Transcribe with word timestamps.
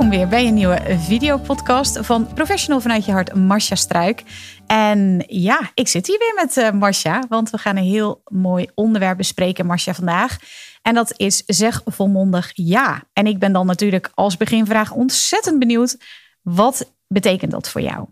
Welkom 0.00 0.18
weer 0.18 0.28
bij 0.28 0.46
een 0.46 0.54
nieuwe 0.54 0.98
videopodcast 0.98 1.98
van 2.00 2.32
Professional 2.34 2.80
vanuit 2.80 3.04
je 3.04 3.12
hart, 3.12 3.34
Marcia 3.34 3.76
Struik. 3.76 4.22
En 4.66 5.24
ja, 5.26 5.70
ik 5.74 5.88
zit 5.88 6.06
hier 6.06 6.18
weer 6.18 6.32
met 6.34 6.56
uh, 6.56 6.70
Marcia, 6.80 7.24
want 7.28 7.50
we 7.50 7.58
gaan 7.58 7.76
een 7.76 7.84
heel 7.84 8.22
mooi 8.24 8.68
onderwerp 8.74 9.16
bespreken, 9.16 9.66
Marcia, 9.66 9.94
vandaag. 9.94 10.38
En 10.82 10.94
dat 10.94 11.14
is 11.16 11.42
zeg 11.46 11.82
volmondig 11.84 12.50
ja. 12.54 13.02
En 13.12 13.26
ik 13.26 13.38
ben 13.38 13.52
dan 13.52 13.66
natuurlijk 13.66 14.10
als 14.14 14.36
beginvraag 14.36 14.92
ontzettend 14.92 15.58
benieuwd, 15.58 15.96
wat 16.42 16.92
betekent 17.06 17.50
dat 17.50 17.68
voor 17.68 17.80
jou? 17.80 18.08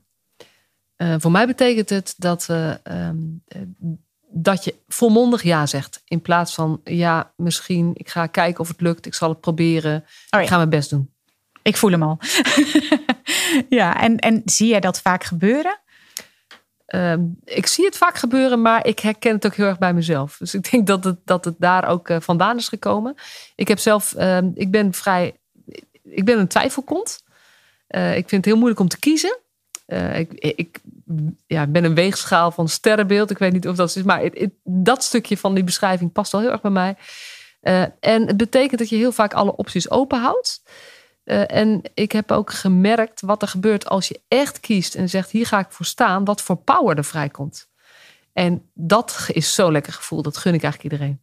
Uh, 0.97 1.15
voor 1.19 1.31
mij 1.31 1.47
betekent 1.47 1.89
het 1.89 2.15
dat, 2.19 2.49
uh, 2.51 2.75
um, 2.85 3.45
dat 4.31 4.65
je 4.65 4.75
volmondig 4.89 5.43
ja 5.43 5.67
zegt. 5.67 6.03
In 6.05 6.21
plaats 6.21 6.55
van 6.55 6.81
ja, 6.85 7.33
misschien, 7.37 7.91
ik 7.95 8.09
ga 8.09 8.27
kijken 8.27 8.61
of 8.61 8.69
het 8.69 8.81
lukt, 8.81 9.07
ik 9.07 9.15
zal 9.15 9.29
het 9.29 9.41
proberen, 9.41 9.97
oh 10.01 10.05
ja. 10.31 10.41
ik 10.41 10.49
ga 10.49 10.57
mijn 10.57 10.69
best 10.69 10.91
doen. 10.91 11.17
Ik 11.69 11.77
voel 11.77 11.91
hem 11.91 12.03
al. 12.03 12.19
ja, 13.79 14.01
en, 14.01 14.17
en 14.17 14.43
zie 14.45 14.69
jij 14.69 14.81
dat 14.81 15.01
vaak 15.01 15.25
gebeuren? 15.25 15.79
Uh, 16.95 17.15
ik 17.45 17.67
zie 17.67 17.85
het 17.85 17.97
vaak 17.97 18.17
gebeuren, 18.17 18.63
maar 18.63 18.87
ik 18.87 18.99
herken 18.99 19.35
het 19.35 19.47
ook 19.47 19.55
heel 19.55 19.67
erg 19.67 19.79
bij 19.79 19.95
mezelf. 19.95 20.37
Dus 20.37 20.55
ik 20.55 20.71
denk 20.71 20.87
dat 20.87 21.05
het, 21.05 21.17
dat 21.25 21.45
het 21.45 21.55
daar 21.59 21.89
ook 21.89 22.09
uh, 22.09 22.17
vandaan 22.21 22.57
is 22.57 22.69
gekomen. 22.69 23.15
Ik 23.55 23.69
heb 23.69 23.79
zelf, 23.79 24.15
uh, 24.19 24.39
ik 24.55 24.71
ben 24.71 24.95
vrij, 24.95 25.37
ik 26.03 26.25
ben 26.25 26.39
een 26.39 26.49
twijfelkont. 26.49 27.23
Uh, 27.89 28.11
ik 28.17 28.29
vind 28.29 28.31
het 28.31 28.45
heel 28.45 28.57
moeilijk 28.57 28.81
om 28.81 28.89
te 28.89 28.99
kiezen. 28.99 29.39
Eh, 29.87 30.19
ik, 30.19 30.33
ik 30.33 30.81
ja, 31.47 31.67
ben 31.67 31.85
een 31.85 31.95
weegschaal 31.95 32.51
van 32.51 32.69
sterrenbeeld. 32.69 33.31
Ik 33.31 33.39
weet 33.39 33.53
niet 33.53 33.69
of 33.69 33.77
dat 33.77 33.97
is, 33.97 34.03
maar 34.03 34.31
dat 34.65 35.05
stukje 35.05 35.37
van 35.37 35.55
die 35.55 35.65
beschrijving 35.65 36.13
past 36.13 36.33
wel 36.33 36.41
heel 36.41 36.51
erg 36.51 36.61
bij 36.61 36.71
mij. 36.71 36.97
en 38.01 38.27
het 38.27 38.37
betekent 38.37 38.79
dat 38.79 38.89
je 38.89 38.97
heel 38.97 39.13
vaak 39.13 39.35
alle 39.35 39.57
opties 39.57 39.91
open 39.91 40.21
houdt. 40.21 40.63
Uh, 41.29 41.53
en 41.53 41.83
ik 41.95 42.13
heb 42.13 42.31
ook 42.31 42.53
gemerkt 42.53 43.21
wat 43.21 43.43
er 43.43 43.49
gebeurt 43.49 43.89
als 43.89 44.09
je 44.09 44.21
echt 44.29 44.61
kiest 44.61 44.95
en 44.95 45.09
zegt: 45.09 45.31
hier 45.31 45.47
ga 45.47 45.59
ik 45.59 45.71
voor 45.71 45.87
staan, 45.87 46.25
wat 46.25 46.43
voor 46.43 46.57
power 46.57 46.97
er 46.97 47.05
vrijkomt. 47.05 47.69
En 48.33 48.71
dat 48.75 49.29
is 49.33 49.55
zo'n 49.55 49.73
lekker 49.73 49.93
gevoel, 49.93 50.23
dat 50.23 50.37
gun 50.37 50.55
ik 50.55 50.63
eigenlijk 50.63 50.93
iedereen. 50.93 51.21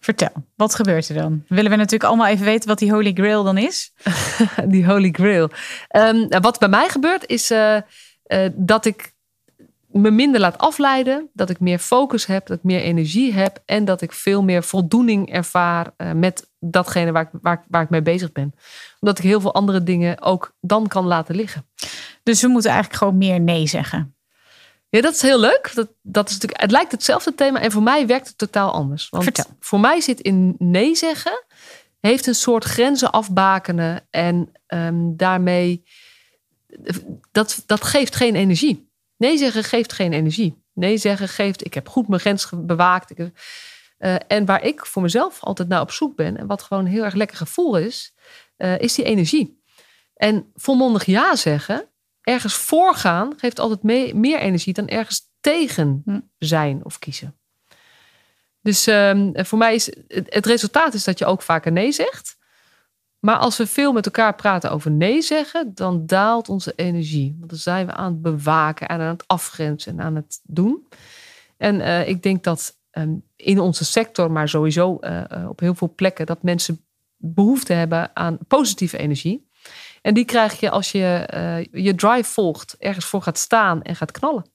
Vertel, 0.00 0.32
wat 0.54 0.74
gebeurt 0.74 1.08
er 1.08 1.14
dan? 1.14 1.44
Willen 1.48 1.70
we 1.70 1.76
natuurlijk 1.76 2.04
allemaal 2.04 2.26
even 2.26 2.44
weten 2.44 2.68
wat 2.68 2.78
die 2.78 2.92
Holy 2.92 3.12
Grail 3.12 3.44
dan 3.44 3.58
is? 3.58 3.92
die 4.64 4.86
Holy 4.86 5.10
Grail. 5.10 5.50
Um, 5.96 6.28
wat 6.28 6.58
bij 6.58 6.68
mij 6.68 6.88
gebeurt 6.88 7.26
is 7.26 7.50
uh, 7.50 7.76
uh, 8.26 8.48
dat 8.54 8.84
ik 8.84 9.14
me 10.00 10.10
minder 10.10 10.40
laat 10.40 10.58
afleiden, 10.58 11.30
dat 11.32 11.50
ik 11.50 11.60
meer 11.60 11.78
focus 11.78 12.26
heb, 12.26 12.46
dat 12.46 12.56
ik 12.56 12.62
meer 12.62 12.80
energie 12.80 13.32
heb 13.32 13.62
en 13.64 13.84
dat 13.84 14.00
ik 14.00 14.12
veel 14.12 14.42
meer 14.42 14.62
voldoening 14.62 15.32
ervaar 15.32 15.92
uh, 15.96 16.12
met 16.12 16.50
datgene 16.58 17.12
waar 17.12 17.22
ik, 17.22 17.38
waar, 17.42 17.64
waar 17.68 17.82
ik 17.82 17.90
mee 17.90 18.02
bezig 18.02 18.32
ben. 18.32 18.54
Omdat 19.00 19.18
ik 19.18 19.24
heel 19.24 19.40
veel 19.40 19.54
andere 19.54 19.82
dingen 19.82 20.22
ook 20.22 20.54
dan 20.60 20.88
kan 20.88 21.04
laten 21.06 21.34
liggen. 21.34 21.66
Dus 22.22 22.42
we 22.42 22.48
moeten 22.48 22.70
eigenlijk 22.70 23.02
gewoon 23.02 23.18
meer 23.18 23.40
nee 23.40 23.66
zeggen. 23.66 24.14
Ja, 24.88 25.00
dat 25.00 25.14
is 25.14 25.22
heel 25.22 25.40
leuk. 25.40 25.70
Dat, 25.74 25.88
dat 26.02 26.28
is 26.28 26.32
natuurlijk, 26.32 26.62
het 26.62 26.70
lijkt 26.70 26.92
hetzelfde 26.92 27.34
thema 27.34 27.60
en 27.60 27.70
voor 27.70 27.82
mij 27.82 28.06
werkt 28.06 28.28
het 28.28 28.38
totaal 28.38 28.72
anders. 28.72 29.08
Want 29.08 29.24
Vertel. 29.24 29.44
Voor 29.60 29.80
mij 29.80 30.00
zit 30.00 30.20
in 30.20 30.54
nee 30.58 30.94
zeggen, 30.94 31.44
heeft 32.00 32.26
een 32.26 32.34
soort 32.34 32.64
grenzen 32.64 33.10
afbakenen 33.10 34.06
en 34.10 34.52
um, 34.68 35.16
daarmee, 35.16 35.84
dat, 37.32 37.62
dat 37.66 37.84
geeft 37.84 38.16
geen 38.16 38.34
energie. 38.34 38.85
Nee 39.16 39.36
zeggen 39.36 39.64
geeft 39.64 39.92
geen 39.92 40.12
energie. 40.12 40.62
Nee 40.72 40.96
zeggen 40.96 41.28
geeft, 41.28 41.64
ik 41.64 41.74
heb 41.74 41.88
goed 41.88 42.08
mijn 42.08 42.20
grens 42.20 42.50
bewaakt. 42.54 43.10
Ik, 43.10 43.18
uh, 43.98 44.16
en 44.26 44.44
waar 44.44 44.64
ik 44.64 44.86
voor 44.86 45.02
mezelf 45.02 45.42
altijd 45.42 45.68
naar 45.68 45.80
op 45.80 45.90
zoek 45.90 46.16
ben, 46.16 46.36
en 46.36 46.46
wat 46.46 46.62
gewoon 46.62 46.84
een 46.84 46.90
heel 46.90 47.04
erg 47.04 47.14
lekker 47.14 47.36
gevoel 47.36 47.78
is, 47.78 48.14
uh, 48.58 48.78
is 48.78 48.94
die 48.94 49.04
energie. 49.04 49.62
En 50.14 50.50
volmondig 50.54 51.04
ja 51.04 51.36
zeggen, 51.36 51.88
ergens 52.20 52.54
voorgaan, 52.54 53.32
geeft 53.36 53.58
altijd 53.58 53.82
mee, 53.82 54.14
meer 54.14 54.38
energie 54.38 54.72
dan 54.72 54.88
ergens 54.88 55.30
tegen 55.40 56.02
hm. 56.04 56.20
zijn 56.38 56.84
of 56.84 56.98
kiezen. 56.98 57.38
Dus 58.60 58.86
um, 58.86 59.32
voor 59.34 59.58
mij 59.58 59.74
is 59.74 59.86
het, 60.08 60.34
het 60.34 60.46
resultaat 60.46 60.94
is 60.94 61.04
dat 61.04 61.18
je 61.18 61.24
ook 61.24 61.42
vaker 61.42 61.72
nee 61.72 61.92
zegt. 61.92 62.35
Maar 63.26 63.38
als 63.38 63.56
we 63.56 63.66
veel 63.66 63.92
met 63.92 64.04
elkaar 64.04 64.34
praten 64.34 64.70
over 64.70 64.90
nee 64.90 65.22
zeggen, 65.22 65.74
dan 65.74 66.06
daalt 66.06 66.48
onze 66.48 66.72
energie. 66.76 67.36
Want 67.38 67.50
dan 67.50 67.58
zijn 67.58 67.86
we 67.86 67.92
aan 67.92 68.12
het 68.12 68.22
bewaken 68.22 68.88
en 68.88 69.00
aan 69.00 69.08
het 69.08 69.26
afgrenzen 69.26 69.92
en 69.92 70.04
aan 70.04 70.14
het 70.14 70.40
doen. 70.42 70.86
En 71.56 71.74
uh, 71.74 72.08
ik 72.08 72.22
denk 72.22 72.44
dat 72.44 72.78
um, 72.92 73.22
in 73.36 73.58
onze 73.58 73.84
sector, 73.84 74.30
maar 74.30 74.48
sowieso 74.48 74.98
uh, 75.00 75.48
op 75.48 75.60
heel 75.60 75.74
veel 75.74 75.92
plekken, 75.94 76.26
dat 76.26 76.42
mensen 76.42 76.84
behoefte 77.16 77.72
hebben 77.72 78.16
aan 78.16 78.38
positieve 78.48 78.98
energie. 78.98 79.50
En 80.02 80.14
die 80.14 80.24
krijg 80.24 80.60
je 80.60 80.70
als 80.70 80.92
je 80.92 81.26
je 81.72 81.94
drive 81.94 82.30
volgt, 82.30 82.76
ergens 82.78 83.04
voor 83.04 83.22
gaat 83.22 83.38
staan 83.38 83.82
en 83.82 83.96
gaat 83.96 84.10
knallen. 84.10 84.46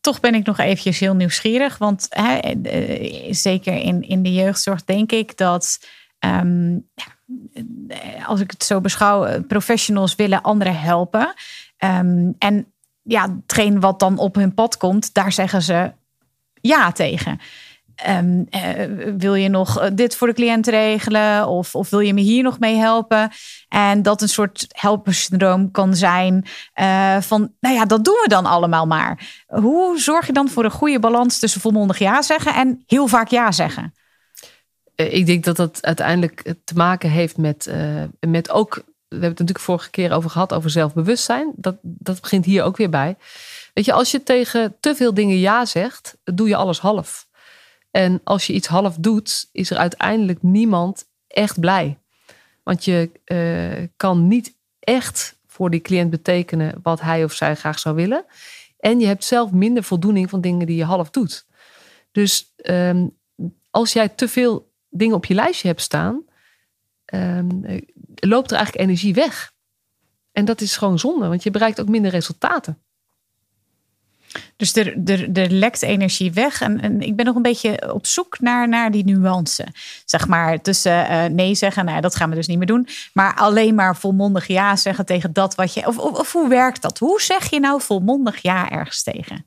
Toch 0.00 0.20
ben 0.20 0.34
ik 0.34 0.46
nog 0.46 0.58
eventjes 0.58 0.98
heel 0.98 1.14
nieuwsgierig. 1.14 1.78
Want 1.78 2.08
zeker 3.30 3.74
in, 3.74 4.02
in 4.02 4.22
de 4.22 4.32
jeugdzorg 4.32 4.84
denk 4.84 5.12
ik 5.12 5.36
dat 5.36 5.78
um, 6.24 6.90
als 8.26 8.40
ik 8.40 8.50
het 8.50 8.64
zo 8.64 8.80
beschouw, 8.80 9.24
eh, 9.24 9.40
professionals 9.48 10.14
willen 10.14 10.42
anderen 10.42 10.80
helpen. 10.80 11.34
Um, 11.78 12.34
en 12.38 12.72
ja, 13.02 13.36
hetgeen 13.40 13.80
wat 13.80 13.98
dan 13.98 14.18
op 14.18 14.34
hun 14.34 14.54
pad 14.54 14.76
komt, 14.76 15.14
daar 15.14 15.32
zeggen 15.32 15.62
ze 15.62 15.92
ja 16.60 16.92
tegen. 16.92 17.40
Um, 18.08 18.46
uh, 18.50 19.14
wil 19.16 19.34
je 19.34 19.48
nog 19.48 19.90
dit 19.90 20.16
voor 20.16 20.26
de 20.26 20.34
cliënt 20.34 20.66
regelen? 20.66 21.48
Of, 21.48 21.74
of 21.74 21.90
wil 21.90 22.00
je 22.00 22.14
me 22.14 22.20
hier 22.20 22.42
nog 22.42 22.58
mee 22.58 22.76
helpen? 22.76 23.30
En 23.68 24.02
dat 24.02 24.22
een 24.22 24.28
soort 24.28 24.66
helpersyndroom 24.68 25.70
kan 25.70 25.94
zijn 25.94 26.44
van, 27.20 27.52
nou 27.60 27.74
ja, 27.74 27.84
dat 27.84 28.04
doen 28.04 28.20
we 28.22 28.28
dan 28.28 28.46
allemaal 28.46 28.86
maar. 28.86 29.44
Hoe 29.46 30.00
zorg 30.00 30.26
je 30.26 30.32
dan 30.32 30.48
voor 30.48 30.64
een 30.64 30.70
goede 30.70 30.98
balans 30.98 31.38
tussen 31.38 31.60
volmondig 31.60 31.98
ja 31.98 32.22
zeggen 32.22 32.54
en 32.54 32.82
heel 32.86 33.06
vaak 33.06 33.28
ja 33.28 33.52
zeggen? 33.52 33.92
Eh, 34.96 35.14
ik 35.14 35.26
denk 35.26 35.44
dat 35.44 35.56
dat 35.56 35.78
uiteindelijk 35.82 36.54
te 36.64 36.74
maken 36.74 37.10
heeft 37.10 37.36
met, 37.36 37.66
uh, 37.66 38.02
met 38.20 38.50
ook. 38.50 38.74
We 38.74 38.82
hebben 39.22 39.28
het 39.28 39.38
natuurlijk 39.38 39.66
vorige 39.66 39.90
keer 39.90 40.12
over 40.12 40.30
gehad, 40.30 40.52
over 40.52 40.70
zelfbewustzijn. 40.70 41.52
Dat, 41.56 41.76
dat 41.82 42.20
begint 42.20 42.44
hier 42.44 42.62
ook 42.62 42.76
weer 42.76 42.90
bij. 42.90 43.16
Weet 43.74 43.84
je, 43.84 43.92
als 43.92 44.10
je 44.10 44.22
tegen 44.22 44.76
te 44.80 44.94
veel 44.94 45.14
dingen 45.14 45.38
ja 45.38 45.64
zegt, 45.64 46.16
doe 46.24 46.48
je 46.48 46.56
alles 46.56 46.78
half. 46.78 47.28
En 47.90 48.20
als 48.24 48.46
je 48.46 48.52
iets 48.52 48.66
half 48.66 48.96
doet, 48.96 49.48
is 49.52 49.70
er 49.70 49.76
uiteindelijk 49.76 50.42
niemand 50.42 51.04
echt 51.26 51.60
blij. 51.60 51.98
Want 52.62 52.84
je 52.84 53.10
kan 53.96 54.28
niet 54.28 54.56
echt 54.78 55.38
voor 55.46 55.70
die 55.70 55.80
cliënt 55.80 56.10
betekenen 56.10 56.74
wat 56.82 57.00
hij 57.00 57.24
of 57.24 57.32
zij 57.32 57.54
graag 57.54 57.78
zou 57.78 57.94
willen. 57.94 58.24
En 58.78 59.00
je 59.00 59.06
hebt 59.06 59.24
zelf 59.24 59.50
minder 59.50 59.82
voldoening 59.82 60.30
van 60.30 60.40
dingen 60.40 60.66
die 60.66 60.76
je 60.76 60.84
half 60.84 61.10
doet. 61.10 61.46
Dus 62.12 62.54
um, 62.56 63.16
als 63.70 63.92
jij 63.92 64.08
te 64.08 64.28
veel 64.28 64.65
dingen 64.88 65.16
op 65.16 65.24
je 65.24 65.34
lijstje 65.34 65.68
hebt 65.68 65.80
staan, 65.80 66.22
um, 67.14 67.62
loopt 68.14 68.50
er 68.50 68.56
eigenlijk 68.56 68.88
energie 68.88 69.14
weg. 69.14 69.52
En 70.32 70.44
dat 70.44 70.60
is 70.60 70.76
gewoon 70.76 70.98
zonde, 70.98 71.26
want 71.28 71.42
je 71.42 71.50
bereikt 71.50 71.80
ook 71.80 71.88
minder 71.88 72.10
resultaten. 72.10 72.78
Dus 74.56 74.76
er, 74.76 74.96
er, 75.04 75.32
er 75.32 75.50
lekt 75.50 75.82
energie 75.82 76.32
weg. 76.32 76.60
En, 76.60 76.80
en, 76.80 77.00
ik 77.00 77.16
ben 77.16 77.24
nog 77.24 77.36
een 77.36 77.42
beetje 77.42 77.92
op 77.94 78.06
zoek 78.06 78.40
naar, 78.40 78.68
naar 78.68 78.90
die 78.90 79.04
nuance. 79.04 79.66
Zeg 80.04 80.28
maar 80.28 80.60
tussen 80.60 81.10
uh, 81.10 81.24
nee 81.24 81.54
zeggen, 81.54 81.84
nou 81.84 82.00
dat 82.00 82.16
gaan 82.16 82.30
we 82.30 82.34
dus 82.34 82.46
niet 82.46 82.58
meer 82.58 82.66
doen. 82.66 82.88
Maar 83.12 83.34
alleen 83.34 83.74
maar 83.74 83.96
volmondig 83.96 84.46
ja 84.46 84.76
zeggen 84.76 85.06
tegen 85.06 85.32
dat 85.32 85.54
wat 85.54 85.74
je. 85.74 85.86
Of, 85.86 85.98
of, 85.98 86.18
of 86.18 86.32
hoe 86.32 86.48
werkt 86.48 86.82
dat? 86.82 86.98
Hoe 86.98 87.20
zeg 87.20 87.50
je 87.50 87.60
nou 87.60 87.80
volmondig 87.80 88.42
ja 88.42 88.70
ergens 88.70 89.02
tegen? 89.02 89.46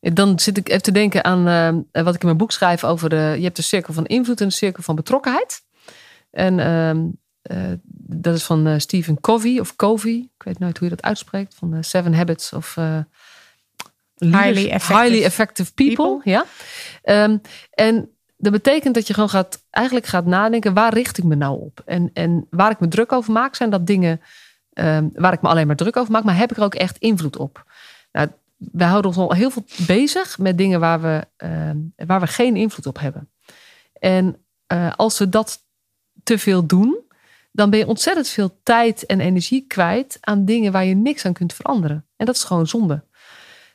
Dan 0.00 0.38
zit 0.38 0.56
ik 0.56 0.68
even 0.68 0.82
te 0.82 0.92
denken 0.92 1.24
aan 1.24 1.48
uh, 1.92 2.02
wat 2.04 2.14
ik 2.14 2.20
in 2.20 2.26
mijn 2.26 2.36
boek 2.36 2.52
schrijf 2.52 2.84
over 2.84 3.08
de. 3.08 3.34
Je 3.36 3.42
hebt 3.42 3.56
de 3.56 3.62
cirkel 3.62 3.94
van 3.94 4.06
invloed 4.06 4.40
en 4.40 4.48
de 4.48 4.54
cirkel 4.54 4.82
van 4.82 4.94
betrokkenheid. 4.94 5.62
En 6.30 6.58
uh, 6.58 6.94
uh, 7.56 7.72
dat 7.92 8.34
is 8.34 8.44
van 8.44 8.66
uh, 8.66 8.74
Stephen 8.78 9.20
Covey 9.20 9.60
of 9.60 9.76
Covey. 9.76 10.28
Ik 10.36 10.42
weet 10.42 10.58
nooit 10.58 10.78
hoe 10.78 10.88
je 10.88 10.94
dat 10.94 11.04
uitspreekt. 11.04 11.54
Van 11.54 11.70
de 11.70 11.82
Seven 11.82 12.14
Habits 12.14 12.52
of 12.52 12.76
highly, 14.20 14.68
effective. 14.68 15.00
highly, 15.00 15.24
effective, 15.24 15.74
people. 15.74 15.94
people. 15.94 16.30
Ja. 16.30 16.44
Um, 17.24 17.40
en 17.70 18.10
dat 18.36 18.52
betekent 18.52 18.94
dat 18.94 19.06
je 19.06 19.14
gewoon 19.14 19.28
gaat, 19.28 19.64
eigenlijk 19.70 20.06
gaat 20.06 20.26
nadenken: 20.26 20.74
waar 20.74 20.94
richt 20.94 21.18
ik 21.18 21.24
me 21.24 21.34
nou 21.34 21.60
op? 21.60 21.82
En, 21.84 22.10
en 22.12 22.46
waar 22.50 22.70
ik 22.70 22.80
me 22.80 22.88
druk 22.88 23.12
over 23.12 23.32
maak, 23.32 23.54
zijn 23.54 23.70
dat 23.70 23.86
dingen 23.86 24.20
um, 24.74 25.10
waar 25.14 25.32
ik 25.32 25.42
me 25.42 25.48
alleen 25.48 25.66
maar 25.66 25.76
druk 25.76 25.96
over 25.96 26.12
maak, 26.12 26.24
maar 26.24 26.36
heb 26.36 26.50
ik 26.50 26.56
er 26.56 26.62
ook 26.62 26.74
echt 26.74 26.98
invloed 26.98 27.36
op? 27.36 27.64
Nou, 28.12 28.28
we 28.60 28.84
houden 28.84 29.10
ons 29.10 29.20
al 29.20 29.32
heel 29.32 29.50
veel 29.50 29.64
bezig 29.86 30.38
met 30.38 30.58
dingen 30.58 30.80
waar 30.80 31.00
we, 31.00 31.26
ehm, 31.36 31.78
waar 31.96 32.20
we 32.20 32.26
geen 32.26 32.56
invloed 32.56 32.86
op 32.86 32.98
hebben. 32.98 33.30
En 33.92 34.44
eh, 34.66 34.92
als 34.96 35.18
we 35.18 35.28
dat 35.28 35.58
te 36.22 36.38
veel 36.38 36.66
doen, 36.66 37.00
dan 37.52 37.70
ben 37.70 37.78
je 37.78 37.86
ontzettend 37.86 38.28
veel 38.28 38.60
tijd 38.62 39.06
en 39.06 39.20
energie 39.20 39.64
kwijt 39.66 40.18
aan 40.20 40.44
dingen 40.44 40.72
waar 40.72 40.84
je 40.84 40.94
niks 40.94 41.24
aan 41.24 41.32
kunt 41.32 41.52
veranderen. 41.52 42.06
En 42.16 42.26
dat 42.26 42.34
is 42.34 42.44
gewoon 42.44 42.66
zonde. 42.66 43.04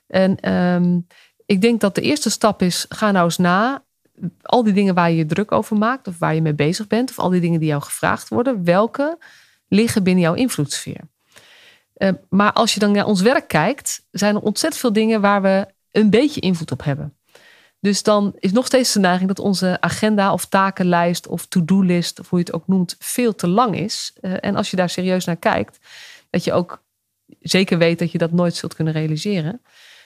En 0.08 0.40
ehm, 0.40 1.00
ik 1.46 1.62
denk 1.62 1.82
dat 1.82 1.96
de 1.96 2.02
eerste 2.02 2.30
stap 2.30 2.62
is: 2.62 2.86
ga 2.90 3.12
nou 3.12 3.26
eens 3.26 3.38
na. 3.38 3.84
Al 4.42 4.64
die 4.64 4.74
dingen 4.74 4.96
waar 4.96 5.10
je 5.10 5.18
je 5.18 5.26
druk 5.26 5.52
over 5.52 5.78
maakt, 5.78 6.08
of 6.08 6.20
waar 6.20 6.36
je 6.36 6.42
mee 6.42 6.54
bezig 6.54 6.88
bent, 6.88 7.10
of 7.10 7.20
al 7.20 7.30
die 7.30 7.42
dingen 7.42 7.60
die 7.60 7.70
jou 7.70 7.82
gevraagd 7.82 8.30
worden, 8.30 8.64
welke 8.64 9.18
liggen 9.68 10.04
binnen 10.04 10.24
jouw 10.24 10.34
invloedssfeer? 10.34 11.02
Uh, 11.98 12.10
maar 12.30 12.54
als 12.54 12.74
je 12.74 12.80
dan 12.80 12.92
naar 12.92 13.06
ons 13.06 13.22
werk 13.22 13.48
kijkt, 13.48 14.06
zijn 14.12 14.36
er 14.36 14.42
ontzettend 14.42 14.82
veel 14.82 14.94
dingen 14.94 15.22
waar 15.22 15.42
we 15.42 15.68
een 15.92 16.10
beetje 16.10 16.42
invloed 16.42 16.72
op 16.72 16.84
hebben. 16.84 17.18
Dus 17.80 18.04
dan 18.04 18.34
is 18.40 18.52
nog 18.52 18.66
steeds 18.66 18.94
de 18.94 19.00
neiging 19.00 19.28
dat 19.28 19.40
onze 19.40 19.78
agenda 19.82 20.34
of 20.34 20.46
takenlijst 20.46 21.28
of 21.28 21.46
to-do-list, 21.46 22.20
of 22.20 22.30
hoe 22.30 22.40
je 22.40 22.46
het 22.46 22.54
ook 22.54 22.68
noemt, 22.68 22.96
veel 23.00 23.36
te 23.36 23.48
lang 23.48 23.78
is. 23.80 24.14
Uh, 24.22 24.34
en 24.40 24.56
als 24.56 24.70
je 24.70 24.76
daar 24.76 24.90
serieus 24.90 25.26
naar 25.26 25.36
kijkt, 25.36 25.80
dat 26.30 26.44
je 26.44 26.54
ook 26.54 26.84
zeker 27.40 27.78
weet 27.78 28.00
dat 28.00 28.12
je 28.12 28.18
dat 28.18 28.32
nooit 28.32 28.56
zult 28.56 28.76
kunnen 28.76 28.94
realiseren. 28.94 29.62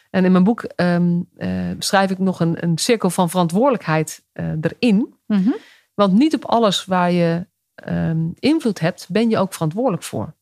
En 0.09 0.25
in 0.25 0.31
mijn 0.31 0.43
boek 0.43 0.69
um, 0.75 1.29
uh, 1.37 1.49
schrijf 1.79 2.11
ik 2.11 2.19
nog 2.19 2.39
een, 2.39 2.63
een 2.63 2.77
cirkel 2.77 3.09
van 3.09 3.29
verantwoordelijkheid 3.29 4.23
uh, 4.33 4.51
erin. 4.61 5.13
Mm 5.25 5.43
-hmm. 5.43 5.55
Want 5.93 6.13
niet 6.13 6.35
op 6.35 6.45
alles 6.45 6.85
waar 6.85 7.11
je 7.11 7.47
um, 7.89 8.33
invloed 8.39 8.79
hebt, 8.79 9.07
ben 9.09 9.29
je 9.29 9.37
ook 9.37 9.53
verantwoordelijk 9.53 10.03
voor. 10.03 10.33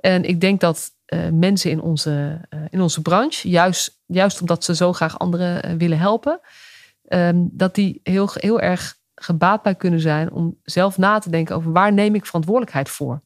En 0.00 0.24
ik 0.24 0.40
denk 0.40 0.60
dat 0.60 0.90
uh, 1.06 1.28
mensen 1.28 1.70
in 1.70 1.80
onze, 1.80 2.40
in 2.70 2.80
onze 2.80 3.02
branche, 3.02 3.48
juist, 3.48 4.00
juist 4.06 4.40
omdat 4.40 4.64
ze 4.64 4.74
zo 4.74 4.92
graag 4.92 5.18
anderen 5.18 5.78
willen 5.78 5.98
helpen, 5.98 6.40
um, 7.08 7.48
dat 7.52 7.74
die 7.74 8.00
heel, 8.02 8.28
heel 8.32 8.60
erg 8.60 8.98
gebaat 9.14 9.62
bij 9.62 9.74
kunnen 9.74 10.00
zijn 10.00 10.32
om 10.32 10.58
zelf 10.62 10.98
na 10.98 11.18
te 11.18 11.30
denken 11.30 11.56
over 11.56 11.72
waar 11.72 11.92
neem 11.92 12.14
ik 12.14 12.26
verantwoordelijkheid 12.26 12.88
voor. 12.88 13.22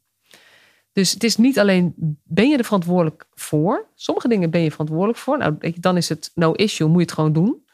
Dus 0.92 1.10
het 1.10 1.24
is 1.24 1.36
niet 1.36 1.58
alleen, 1.58 1.94
ben 2.24 2.48
je 2.48 2.56
er 2.56 2.64
verantwoordelijk 2.64 3.26
voor? 3.34 3.88
Sommige 3.94 4.28
dingen 4.28 4.50
ben 4.50 4.60
je 4.60 4.70
verantwoordelijk 4.70 5.18
voor. 5.18 5.38
Nou, 5.38 5.72
dan 5.80 5.96
is 5.96 6.08
het 6.08 6.30
no 6.34 6.52
issue, 6.52 6.88
moet 6.88 6.96
je 6.96 7.02
het 7.02 7.12
gewoon 7.12 7.32
doen. 7.32 7.64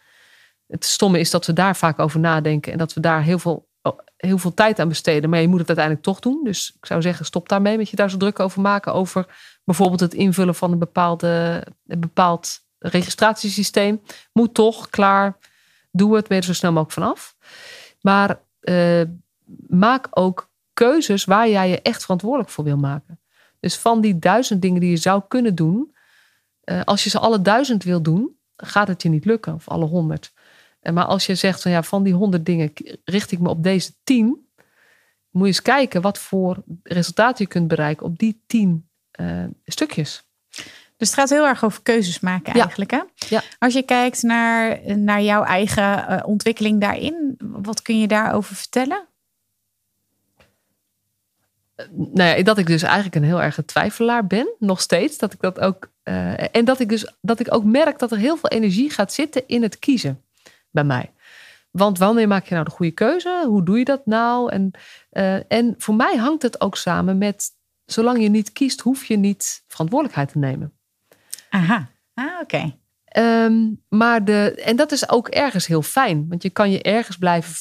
Het 0.67 0.85
stomme 0.85 1.19
is 1.19 1.31
dat 1.31 1.47
we 1.47 1.53
daar 1.53 1.77
vaak 1.77 1.99
over 1.99 2.21
nadenken 2.21 2.73
en 2.73 2.79
dat 2.79 2.93
we 2.93 3.01
daar 3.01 3.23
heel 3.23 3.39
veel, 3.39 3.69
heel 4.17 4.39
veel 4.39 4.55
tijd 4.55 4.79
aan 4.79 4.89
besteden. 4.89 5.31
Maar 5.31 5.41
je 5.41 5.49
moet 5.49 5.59
het 5.59 5.69
uiteindelijk 5.69 6.07
toch 6.07 6.21
doen. 6.21 6.45
Dus 6.45 6.73
ik 6.77 6.87
zou 6.87 7.03
zeggen, 7.03 7.25
stop 7.25 7.49
daarmee 7.49 7.77
met 7.77 7.91
je 7.91 7.97
daar 7.97 8.11
zo 8.11 8.17
druk 8.17 8.41
over 8.41 8.61
maken. 8.61 8.95
Over 8.95 9.27
bijvoorbeeld 9.65 10.01
het 10.01 10.15
invullen 10.15 10.55
van 10.55 10.73
een, 10.73 10.79
bepaalde, 10.79 11.67
bepaald 11.83 12.61
registratiesysteem. 12.79 14.03
Moet 14.33 14.55
toch, 14.55 14.91
klaar, 14.91 15.39
doe 15.91 16.17
het, 16.17 16.29
ben 16.29 16.39
er 16.39 16.45
zo 16.45 16.53
snel 16.53 16.73
mogelijk 16.73 16.95
vanaf. 16.95 17.37
Maar 18.01 18.41
uh, 18.61 19.03
maak 19.69 20.07
ook 20.11 20.51
keuzes 20.73 21.25
waar 21.25 21.49
jij 21.49 21.69
je 21.69 21.83
echt 21.83 22.03
verantwoordelijk 22.03 22.51
voor 22.51 22.65
wil 22.65 22.77
maken. 22.77 23.21
Dus 23.61 23.77
van 23.77 24.01
die 24.01 24.19
duizend 24.19 24.63
dingen 24.63 24.81
die 24.81 24.91
je 24.91 24.97
zou 24.97 25.23
kunnen 25.29 25.55
doen, 25.55 25.95
uh, 26.65 26.81
als 26.85 27.05
je 27.05 27.11
ze 27.11 27.19
alle 27.19 27.43
duizend 27.43 27.85
wil 27.85 28.03
doen, 28.03 28.39
gaat 28.57 28.89
het 28.89 29.03
je 29.03 29.09
niet 29.09 29.25
lukken, 29.25 29.55
of 29.55 29.69
alle 29.69 29.85
honderd. 29.85 30.33
Maar 30.83 31.05
als 31.05 31.27
je 31.27 31.35
zegt 31.35 31.63
van 31.63 31.71
ja, 31.71 31.83
van 31.83 32.03
die 32.03 32.15
honderd 32.15 32.47
dingen 32.47 32.73
richt 33.05 33.33
ik 33.33 33.39
me 33.39 33.49
op 33.49 33.63
deze 33.63 33.93
tien, 34.05 34.49
moet 35.31 35.43
je 35.43 35.49
eens 35.49 35.63
kijken 35.63 36.03
wat 36.03 36.19
voor 36.19 36.63
resultaten 36.83 37.45
je 37.45 37.51
kunt 37.51 37.69
bereiken 37.69 38.07
op 38.07 38.19
die 38.19 38.43
tien 38.47 38.89
uh, 39.21 39.45
stukjes. 39.65 40.23
Dus 40.97 41.09
het 41.09 41.15
gaat 41.15 41.31
heel 41.31 41.47
erg 41.47 41.65
over 41.65 41.83
keuzes 41.83 42.21
maken 42.21 42.55
eigenlijk. 42.55 42.91
Ja. 42.91 43.07
Hè? 43.15 43.27
Ja. 43.29 43.43
Als 43.59 43.75
je 43.75 43.83
kijkt 43.83 44.23
naar, 44.23 44.81
naar 44.99 45.23
jouw 45.23 45.43
eigen 45.43 46.25
ontwikkeling 46.25 46.81
daarin, 46.81 47.35
wat 47.39 47.83
kun 47.83 48.01
je 48.01 48.07
daarover 48.07 48.57
vertellen? 48.57 49.09
nou 51.97 52.37
ja, 52.37 52.43
dat 52.43 52.59
ik 52.59 52.67
dus 52.67 52.83
eigenlijk 52.83 53.15
een 53.15 53.25
heel 53.25 53.43
erg 53.43 53.59
twijfelaar 53.67 54.27
ben, 54.27 54.55
nog 54.59 54.81
steeds. 54.81 55.19
Dat 55.19 55.33
ik 55.33 55.41
dat 55.41 55.61
ook. 55.61 55.91
Uh, 56.05 56.55
en 56.57 56.65
dat 56.65 56.81
ik 56.81 56.89
dus 56.89 57.15
dat 57.21 57.41
ik 57.41 57.55
ook 57.55 57.65
merk 57.65 57.99
dat 57.99 58.11
er 58.11 58.19
heel 58.19 58.37
veel 58.37 58.49
energie 58.49 58.91
gaat 58.91 59.13
zitten 59.13 59.43
in 59.47 59.63
het 59.63 59.79
kiezen 59.79 60.23
bij 60.71 60.85
mij. 60.85 61.13
Want 61.71 61.99
wanneer 61.99 62.29
maak 62.29 62.45
je 62.45 62.55
nou 62.55 62.65
de 62.65 62.71
goede 62.71 62.93
keuze? 62.93 63.45
Hoe 63.47 63.65
doe 63.65 63.79
je 63.79 63.85
dat 63.85 64.07
nou? 64.07 64.53
En, 64.53 64.71
uh, 65.13 65.53
en 65.53 65.75
voor 65.79 65.95
mij 65.95 66.17
hangt 66.17 66.43
het 66.43 66.61
ook 66.61 66.77
samen 66.77 67.19
met, 67.19 67.51
zolang 67.85 68.23
je 68.23 68.29
niet 68.29 68.53
kiest, 68.53 68.81
hoef 68.81 69.05
je 69.05 69.17
niet 69.17 69.65
verantwoordelijkheid 69.69 70.29
te 70.33 70.39
nemen. 70.39 70.73
Aha, 71.51 71.91
ah, 72.15 72.25
oké. 72.41 72.43
Okay. 72.43 72.79
Um, 73.45 73.83
maar 73.89 74.25
de, 74.25 74.55
en 74.65 74.77
dat 74.77 74.93
is 74.93 75.09
ook 75.09 75.29
ergens 75.29 75.67
heel 75.67 75.83
fijn, 75.83 76.27
want 76.29 76.43
je 76.43 76.51
kan 76.51 76.71
je 76.71 76.83
ergens 76.83 77.17
blijven 77.17 77.55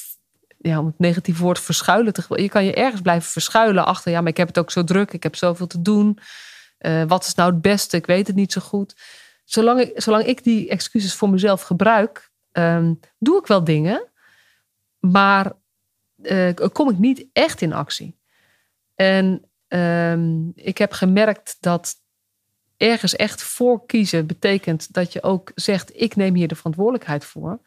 ja, 0.58 0.80
om 0.80 0.86
het 0.86 1.00
negatief 1.00 1.40
woord 1.40 1.60
verschuilen 1.60 2.14
te 2.14 2.24
Je 2.42 2.50
kan 2.50 2.66
je 2.66 2.74
ergens 2.74 3.02
blijven 3.02 3.32
verschuilen 3.32 3.86
achter, 3.86 4.12
ja, 4.12 4.20
maar 4.20 4.30
ik 4.30 4.38
heb 4.38 4.48
het 4.48 4.60
ook 4.60 4.72
zo 4.72 4.84
druk, 4.84 5.14
ik 5.14 5.24
heb 5.24 5.36
zoveel 5.36 5.68
te 5.68 5.82
doen. 5.82 6.20
Uh, 6.80 7.04
wat 7.08 7.26
is 7.26 7.36
nou 7.36 7.52
het 7.52 7.62
beste? 7.62 7.98
Ik 7.98 8.06
weet 8.06 8.28
het 8.28 8.36
niet 8.36 8.52
zo 8.52 8.62
goed. 8.62 8.96
Zolang 9.46 9.80
ik, 9.80 10.02
zolang 10.02 10.24
ik 10.24 10.44
die 10.44 10.70
excuses 10.70 11.14
voor 11.14 11.30
mezelf 11.30 11.62
gebruik, 11.62 12.29
um, 12.52 13.00
doe 13.18 13.40
ik 13.40 13.48
wel 13.48 13.64
dingen, 13.64 14.08
maar 15.00 15.54
uh, 16.22 16.54
kom 16.72 16.90
ik 16.90 16.98
niet 16.98 17.26
echt 17.34 17.62
in 17.62 17.74
actie. 17.74 18.18
En 18.96 19.46
um, 19.68 20.52
ik 20.56 20.78
heb 20.78 20.92
gemerkt 20.92 21.58
dat 21.60 21.96
ergens 22.78 23.16
echt 23.16 23.44
voor 23.44 23.86
kiezen 23.86 24.26
betekent 24.26 24.94
dat 24.94 25.14
je 25.14 25.24
ook 25.24 25.52
zegt: 25.56 26.02
ik 26.02 26.16
neem 26.16 26.36
hier 26.36 26.48
de 26.48 26.56
verantwoordelijkheid 26.56 27.26
voor. 27.26 27.60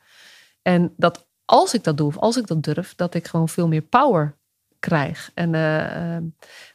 En 0.63 0.95
dat 0.97 1.27
als 1.45 1.75
ik 1.75 1.85
dat 1.85 1.97
doe, 1.97 2.07
of 2.07 2.19
als 2.19 2.37
ik 2.37 2.47
dat 2.47 2.63
durf, 2.63 2.95
dat 2.95 3.15
ik 3.15 3.27
gewoon 3.27 3.49
veel 3.49 3.69
meer 3.69 3.83
power 3.83 4.37
krijg. 4.79 5.31
En 5.35 5.53
uh, 5.53 5.79
uh, 5.79 6.23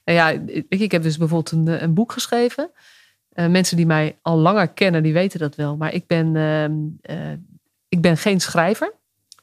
nou 0.05 0.17
ja, 0.17 0.29
ik, 0.69 0.91
heb 0.91 1.03
dus 1.03 1.17
bijvoorbeeld 1.17 1.51
een, 1.51 1.83
een 1.83 1.93
boek 1.93 2.11
geschreven. 2.11 2.71
Mensen 3.33 3.77
die 3.77 3.85
mij 3.85 4.19
al 4.21 4.37
langer 4.37 4.67
kennen, 4.67 5.03
die 5.03 5.13
weten 5.13 5.39
dat 5.39 5.55
wel. 5.55 5.77
Maar 5.77 5.93
ik 5.93 6.07
ben, 6.07 6.35
ehm, 6.35 7.37
ik 7.89 8.01
ben 8.01 8.17
geen 8.17 8.41
schrijver. 8.41 8.93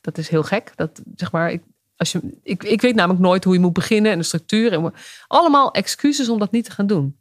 Dat 0.01 0.19
is 0.19 0.29
heel 0.29 0.43
gek. 0.43 0.73
Dat, 0.77 1.03
zeg 1.17 1.33
maar, 1.33 1.53
ik, 1.53 1.63
als 1.97 2.13
je, 2.13 2.21
ik, 2.43 2.65
ik 2.65 2.81
weet 2.81 2.95
namelijk 2.95 3.23
nooit 3.23 3.45
hoe 3.45 3.55
je 3.55 3.61
moet 3.61 3.73
beginnen 3.73 4.13
en 4.13 4.19
de 4.19 4.25
structuur. 4.25 4.73
En 4.73 4.95
allemaal 5.27 5.73
excuses 5.73 6.29
om 6.29 6.39
dat 6.39 6.51
niet 6.51 6.65
te 6.65 6.71
gaan 6.71 6.87
doen. 6.87 7.19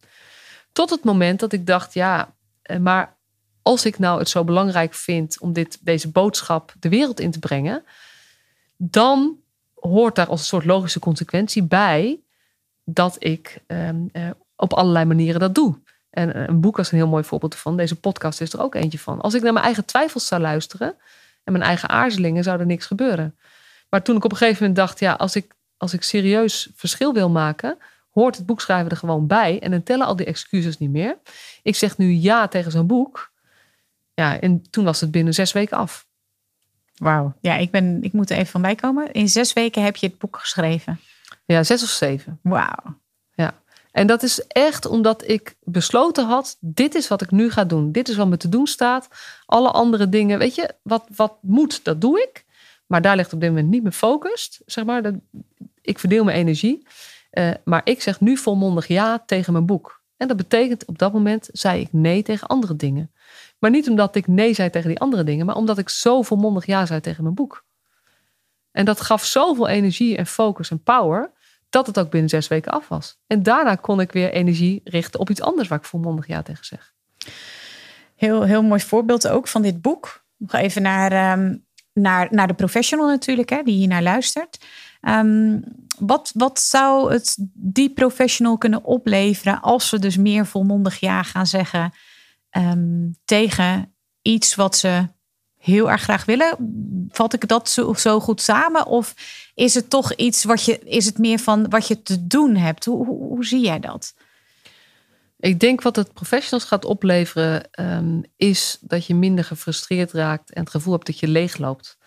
Tot 0.71 0.89
het 0.89 1.03
moment 1.03 1.39
dat 1.39 1.53
ik 1.53 1.67
dacht, 1.67 1.93
ja, 1.93 2.35
maar 2.79 3.17
als 3.61 3.85
ik 3.85 3.99
nou 3.99 4.19
het 4.19 4.29
zo 4.29 4.43
belangrijk 4.43 4.93
vind 4.93 5.39
om 5.39 5.53
dit, 5.53 5.77
deze 5.81 6.09
boodschap 6.09 6.73
de 6.79 6.89
wereld 6.89 7.19
in 7.19 7.31
te 7.31 7.39
brengen, 7.39 7.83
dan 8.77 9.37
hoort 9.73 10.15
daar 10.15 10.27
als 10.27 10.39
een 10.39 10.45
soort 10.45 10.65
logische 10.65 10.99
consequentie 10.99 11.63
bij 11.63 12.19
dat 12.83 13.15
ik 13.19 13.61
um, 13.67 14.09
uh, 14.13 14.29
op 14.55 14.73
allerlei 14.73 15.05
manieren 15.05 15.39
dat 15.39 15.55
doe. 15.55 15.81
En 16.13 16.37
uh, 16.37 16.47
een 16.47 16.61
boek 16.61 16.79
is 16.79 16.91
een 16.91 16.97
heel 16.97 17.07
mooi 17.07 17.23
voorbeeld 17.23 17.53
ervan. 17.53 17.77
Deze 17.77 17.99
podcast 17.99 18.41
is 18.41 18.53
er 18.53 18.61
ook 18.61 18.75
eentje 18.75 18.99
van. 18.99 19.21
Als 19.21 19.33
ik 19.33 19.41
naar 19.41 19.53
mijn 19.53 19.65
eigen 19.65 19.85
twijfels 19.85 20.27
zou 20.27 20.41
luisteren 20.41 20.95
en 21.43 21.51
mijn 21.51 21.63
eigen 21.63 21.89
aarzelingen, 21.89 22.43
zou 22.43 22.59
er 22.59 22.65
niks 22.65 22.85
gebeuren. 22.85 23.37
Maar 23.89 24.01
toen 24.01 24.15
ik 24.15 24.23
op 24.23 24.31
een 24.31 24.37
gegeven 24.37 24.61
moment 24.61 24.79
dacht, 24.79 24.99
ja, 24.99 25.13
als 25.13 25.35
ik, 25.35 25.53
als 25.77 25.93
ik 25.93 26.03
serieus 26.03 26.69
verschil 26.75 27.13
wil 27.13 27.29
maken, 27.29 27.77
hoort 28.09 28.37
het 28.37 28.45
boekschrijven 28.45 28.91
er 28.91 28.97
gewoon 28.97 29.27
bij. 29.27 29.59
En 29.59 29.71
dan 29.71 29.83
tellen 29.83 30.05
al 30.05 30.15
die 30.15 30.25
excuses 30.25 30.77
niet 30.77 30.91
meer. 30.91 31.17
Ik 31.61 31.75
zeg 31.75 31.97
nu 31.97 32.11
ja 32.11 32.47
tegen 32.47 32.71
zo'n 32.71 32.87
boek. 32.87 33.31
Ja, 34.13 34.39
en 34.39 34.69
toen 34.69 34.83
was 34.83 35.01
het 35.01 35.11
binnen 35.11 35.33
zes 35.33 35.51
weken 35.51 35.77
af. 35.77 36.07
Wauw. 36.95 37.33
Ja, 37.41 37.55
ik, 37.55 37.71
ben, 37.71 38.03
ik 38.03 38.13
moet 38.13 38.29
er 38.29 38.37
even 38.37 38.51
van 38.51 38.61
bijkomen. 38.61 39.11
In 39.11 39.29
zes 39.29 39.53
weken 39.53 39.83
heb 39.83 39.95
je 39.95 40.07
het 40.07 40.17
boek 40.17 40.37
geschreven. 40.37 40.99
Ja, 41.45 41.63
zes 41.63 41.83
of 41.83 41.89
zeven. 41.89 42.39
Wauw. 42.41 43.01
En 43.93 44.07
dat 44.07 44.23
is 44.23 44.47
echt 44.47 44.85
omdat 44.85 45.27
ik 45.27 45.55
besloten 45.63 46.25
had: 46.25 46.57
dit 46.59 46.95
is 46.95 47.07
wat 47.07 47.21
ik 47.21 47.31
nu 47.31 47.51
ga 47.51 47.63
doen. 47.63 47.91
Dit 47.91 48.09
is 48.09 48.15
wat 48.15 48.27
me 48.27 48.37
te 48.37 48.49
doen 48.49 48.67
staat. 48.67 49.07
Alle 49.45 49.71
andere 49.71 50.09
dingen, 50.09 50.39
weet 50.39 50.55
je, 50.55 50.73
wat, 50.81 51.05
wat 51.15 51.37
moet, 51.41 51.83
dat 51.83 52.01
doe 52.01 52.21
ik. 52.21 52.45
Maar 52.87 53.01
daar 53.01 53.15
ligt 53.15 53.33
op 53.33 53.39
dit 53.39 53.49
moment 53.49 53.69
niet 53.69 53.81
mijn 53.81 53.93
focus. 53.93 54.61
Zeg 54.65 54.85
maar. 54.85 55.11
Ik 55.81 55.99
verdeel 55.99 56.23
mijn 56.23 56.37
energie. 56.37 56.87
Uh, 57.31 57.51
maar 57.63 57.81
ik 57.83 58.01
zeg 58.01 58.19
nu 58.19 58.37
volmondig 58.37 58.87
ja 58.87 59.23
tegen 59.25 59.53
mijn 59.53 59.65
boek. 59.65 60.01
En 60.17 60.27
dat 60.27 60.37
betekent 60.37 60.85
op 60.85 60.97
dat 60.97 61.13
moment 61.13 61.49
zei 61.51 61.81
ik 61.81 61.87
nee 61.91 62.23
tegen 62.23 62.47
andere 62.47 62.75
dingen. 62.75 63.11
Maar 63.59 63.69
niet 63.69 63.89
omdat 63.89 64.15
ik 64.15 64.27
nee 64.27 64.53
zei 64.53 64.69
tegen 64.69 64.89
die 64.89 64.99
andere 64.99 65.23
dingen, 65.23 65.45
maar 65.45 65.55
omdat 65.55 65.77
ik 65.77 65.89
zo 65.89 66.21
volmondig 66.21 66.65
ja 66.65 66.85
zei 66.85 66.99
tegen 66.99 67.23
mijn 67.23 67.35
boek. 67.35 67.65
En 68.71 68.85
dat 68.85 69.01
gaf 69.01 69.25
zoveel 69.25 69.67
energie 69.67 70.17
en 70.17 70.25
focus 70.25 70.71
en 70.71 70.83
power, 70.83 71.31
dat 71.73 71.87
het 71.87 71.99
ook 71.99 72.09
binnen 72.09 72.29
zes 72.29 72.47
weken 72.47 72.71
af 72.71 72.87
was. 72.87 73.17
En 73.27 73.43
daarna 73.43 73.75
kon 73.75 73.99
ik 73.99 74.11
weer 74.11 74.31
energie 74.31 74.81
richten 74.83 75.19
op 75.19 75.29
iets 75.29 75.41
anders 75.41 75.67
waar 75.67 75.77
ik 75.77 75.85
volmondig 75.85 76.27
ja 76.27 76.41
tegen 76.41 76.65
zeg. 76.65 76.93
Heel, 78.15 78.43
heel 78.43 78.63
mooi 78.63 78.81
voorbeeld 78.81 79.27
ook 79.27 79.47
van 79.47 79.61
dit 79.61 79.81
boek. 79.81 80.25
Nog 80.37 80.53
even 80.53 80.81
naar, 80.81 81.39
um, 81.39 81.65
naar, 81.93 82.27
naar 82.31 82.47
de 82.47 82.53
professional 82.53 83.07
natuurlijk, 83.07 83.49
hè, 83.49 83.63
die 83.63 83.75
hier 83.75 83.87
naar 83.87 84.03
luistert. 84.03 84.65
Um, 85.01 85.63
wat, 85.99 86.31
wat 86.35 86.59
zou 86.59 87.13
het 87.13 87.37
die 87.53 87.93
professional 87.93 88.57
kunnen 88.57 88.83
opleveren 88.83 89.61
als 89.61 89.89
we 89.89 89.99
dus 89.99 90.17
meer 90.17 90.45
volmondig 90.45 90.99
ja 90.99 91.23
gaan 91.23 91.47
zeggen 91.47 91.93
ehm, 92.49 93.11
tegen 93.25 93.95
iets 94.21 94.55
wat 94.55 94.77
ze 94.77 95.07
heel 95.63 95.91
erg 95.91 96.01
graag 96.01 96.25
willen. 96.25 96.57
Vat 97.09 97.33
ik 97.33 97.47
dat 97.47 97.69
zo, 97.69 97.93
zo, 97.93 98.19
goed 98.19 98.41
samen? 98.41 98.85
Of 98.85 99.13
is 99.55 99.73
het 99.73 99.89
toch 99.89 100.13
iets 100.13 100.43
wat 100.43 100.63
je, 100.63 100.79
is 100.79 101.05
het 101.05 101.17
meer 101.17 101.39
van 101.39 101.69
wat 101.69 101.87
je 101.87 102.01
te 102.01 102.27
doen 102.27 102.55
hebt? 102.55 102.85
Hoe, 102.85 103.05
hoe, 103.05 103.23
hoe 103.27 103.45
zie 103.45 103.61
jij 103.61 103.79
dat? 103.79 104.13
Ik 105.39 105.59
denk 105.59 105.81
wat 105.81 105.95
het 105.95 106.13
professionals 106.13 106.63
gaat 106.63 106.85
opleveren, 106.85 107.69
um, 107.79 108.23
is 108.35 108.77
dat 108.81 109.05
je 109.05 109.15
minder 109.15 109.43
gefrustreerd 109.43 110.11
raakt 110.11 110.53
en 110.53 110.61
het 110.61 110.71
gevoel 110.71 110.93
hebt 110.93 111.05
dat 111.05 111.19
je 111.19 111.27
leegloopt. 111.27 111.97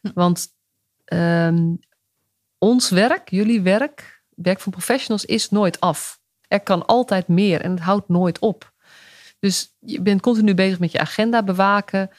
Hm. 0.00 0.10
Want 0.14 0.48
um, 1.12 1.78
ons 2.58 2.90
werk, 2.90 3.30
jullie 3.30 3.62
werk, 3.62 4.22
werk 4.28 4.60
van 4.60 4.72
professionals 4.72 5.24
is 5.24 5.50
nooit 5.50 5.80
af. 5.80 6.20
Er 6.48 6.60
kan 6.60 6.86
altijd 6.86 7.28
meer 7.28 7.60
en 7.60 7.70
het 7.70 7.80
houdt 7.80 8.08
nooit 8.08 8.38
op. 8.38 8.72
Dus 9.38 9.76
je 9.78 10.02
bent 10.02 10.20
continu 10.20 10.54
bezig 10.54 10.78
met 10.78 10.92
je 10.92 10.98
agenda 10.98 11.42
bewaken. 11.42 12.10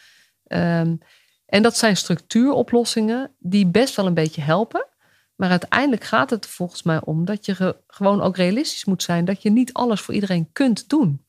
Um, 0.55 0.97
en 1.45 1.63
dat 1.63 1.77
zijn 1.77 1.97
structuuroplossingen 1.97 3.35
die 3.39 3.67
best 3.67 3.95
wel 3.95 4.05
een 4.05 4.13
beetje 4.13 4.41
helpen. 4.41 4.87
Maar 5.35 5.49
uiteindelijk 5.49 6.03
gaat 6.03 6.29
het 6.29 6.45
volgens 6.45 6.83
mij 6.83 7.01
om 7.03 7.25
dat 7.25 7.45
je 7.45 7.75
gewoon 7.87 8.21
ook 8.21 8.37
realistisch 8.37 8.85
moet 8.85 9.03
zijn. 9.03 9.25
Dat 9.25 9.41
je 9.41 9.49
niet 9.49 9.73
alles 9.73 10.01
voor 10.01 10.13
iedereen 10.13 10.49
kunt 10.51 10.89
doen. 10.89 11.25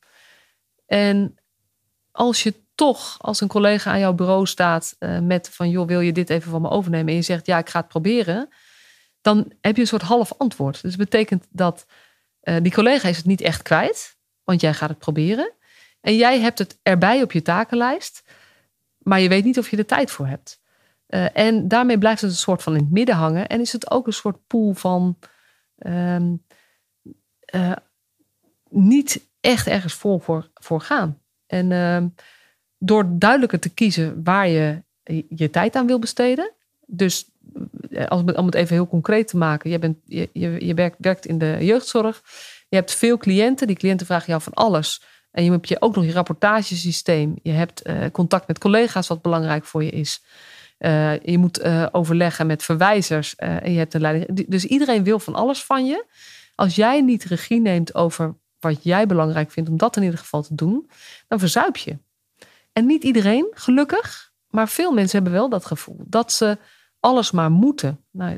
En 0.85 1.35
als 2.11 2.43
je 2.43 2.53
toch, 2.75 3.17
als 3.19 3.41
een 3.41 3.47
collega 3.47 3.91
aan 3.91 3.99
jouw 3.99 4.13
bureau 4.13 4.47
staat 4.47 4.95
uh, 4.99 5.19
met 5.19 5.49
van 5.49 5.69
joh, 5.69 5.87
wil 5.87 5.99
je 5.99 6.11
dit 6.11 6.29
even 6.29 6.51
van 6.51 6.61
me 6.61 6.69
overnemen? 6.69 7.07
En 7.07 7.15
je 7.15 7.21
zegt 7.21 7.45
ja, 7.45 7.57
ik 7.57 7.69
ga 7.69 7.79
het 7.79 7.87
proberen. 7.87 8.49
Dan 9.21 9.51
heb 9.61 9.75
je 9.75 9.81
een 9.81 9.87
soort 9.87 10.01
half 10.01 10.33
antwoord. 10.37 10.81
Dus 10.81 10.95
dat 10.95 11.09
betekent 11.09 11.45
dat 11.49 11.85
uh, 12.43 12.55
die 12.61 12.73
collega 12.73 13.07
is 13.07 13.17
het 13.17 13.25
niet 13.25 13.41
echt 13.41 13.61
kwijt, 13.61 14.17
want 14.43 14.61
jij 14.61 14.73
gaat 14.73 14.89
het 14.89 14.97
proberen. 14.97 15.53
En 16.01 16.15
jij 16.15 16.39
hebt 16.39 16.59
het 16.59 16.79
erbij 16.83 17.21
op 17.21 17.31
je 17.31 17.41
takenlijst, 17.41 18.23
maar 19.05 19.19
je 19.19 19.29
weet 19.29 19.43
niet 19.43 19.57
of 19.57 19.69
je 19.69 19.77
er 19.77 19.85
tijd 19.85 20.11
voor 20.11 20.27
hebt. 20.27 20.61
Uh, 21.09 21.37
en 21.37 21.67
daarmee 21.67 21.97
blijft 21.97 22.21
het 22.21 22.29
een 22.29 22.37
soort 22.37 22.63
van 22.63 22.73
in 22.75 22.79
het 22.79 22.91
midden 22.91 23.15
hangen. 23.15 23.47
En 23.47 23.59
is 23.59 23.71
het 23.71 23.91
ook 23.91 24.07
een 24.07 24.13
soort 24.13 24.47
pool 24.47 24.73
van 24.73 25.17
um, 25.77 26.43
uh, 27.55 27.71
niet 28.69 29.29
echt 29.39 29.67
ergens 29.67 29.93
vol 29.93 30.19
voor, 30.19 30.49
voor 30.53 30.81
gaan. 30.81 31.21
En 31.47 31.71
uh, 31.71 32.03
door 32.77 33.05
duidelijker 33.09 33.59
te 33.59 33.73
kiezen 33.73 34.23
waar 34.23 34.47
je 34.47 34.83
je 35.29 35.49
tijd 35.49 35.75
aan 35.75 35.87
wil 35.87 35.99
besteden. 35.99 36.53
Dus 36.85 37.31
als, 38.07 38.23
om 38.23 38.45
het 38.45 38.55
even 38.55 38.75
heel 38.75 38.87
concreet 38.87 39.27
te 39.27 39.37
maken. 39.37 39.69
Je, 39.69 39.79
bent, 39.79 39.97
je, 40.05 40.29
je, 40.33 40.65
je 40.65 40.73
werkt, 40.73 40.95
werkt 40.99 41.25
in 41.25 41.37
de 41.37 41.57
jeugdzorg. 41.59 42.21
Je 42.69 42.75
hebt 42.75 42.93
veel 42.93 43.17
cliënten. 43.17 43.67
Die 43.67 43.75
cliënten 43.75 44.05
vragen 44.05 44.27
jou 44.27 44.41
van 44.41 44.53
alles. 44.53 45.01
En 45.35 45.43
je 45.43 45.51
hebt 45.51 45.67
je 45.67 45.81
ook 45.81 45.95
nog 45.95 46.05
je 46.05 46.11
rapportagesysteem. 46.11 47.35
Je 47.41 47.51
hebt 47.51 47.81
contact 48.11 48.47
met 48.47 48.57
collega's, 48.57 49.07
wat 49.07 49.21
belangrijk 49.21 49.65
voor 49.65 49.83
je 49.83 49.91
is. 49.91 50.21
Uh, 50.79 51.19
je 51.19 51.37
moet 51.37 51.63
uh, 51.63 51.85
overleggen 51.91 52.47
met 52.47 52.63
verwijzers 52.63 53.35
en 53.35 53.71
je 53.71 53.77
hebt 53.77 53.93
een 53.93 54.01
leiding. 54.01 54.47
Dus 54.47 54.65
iedereen 54.65 55.03
wil 55.03 55.19
van 55.19 55.35
alles 55.35 55.63
van 55.63 55.85
je. 55.85 56.05
Als 56.55 56.75
jij 56.75 57.01
niet 57.01 57.23
regie 57.23 57.61
neemt 57.61 57.95
over 57.95 58.35
wat 58.59 58.83
jij 58.83 59.07
belangrijk 59.07 59.51
vindt 59.51 59.69
om 59.69 59.77
dat 59.77 59.95
in 59.95 60.03
ieder 60.03 60.19
geval 60.19 60.41
te 60.41 60.55
doen, 60.55 60.89
dan 61.27 61.39
verzuip 61.39 61.77
je. 61.77 61.97
En 62.73 62.85
niet 62.85 63.03
iedereen, 63.03 63.47
gelukkig, 63.51 64.31
maar 64.49 64.69
veel 64.69 64.91
mensen 64.91 65.15
hebben 65.15 65.39
wel 65.39 65.49
dat 65.49 65.65
gevoel 65.65 65.99
dat 66.07 66.31
ze 66.31 66.57
alles 66.99 67.31
maar 67.31 67.51
moeten. 67.51 68.03
Nou, 68.11 68.37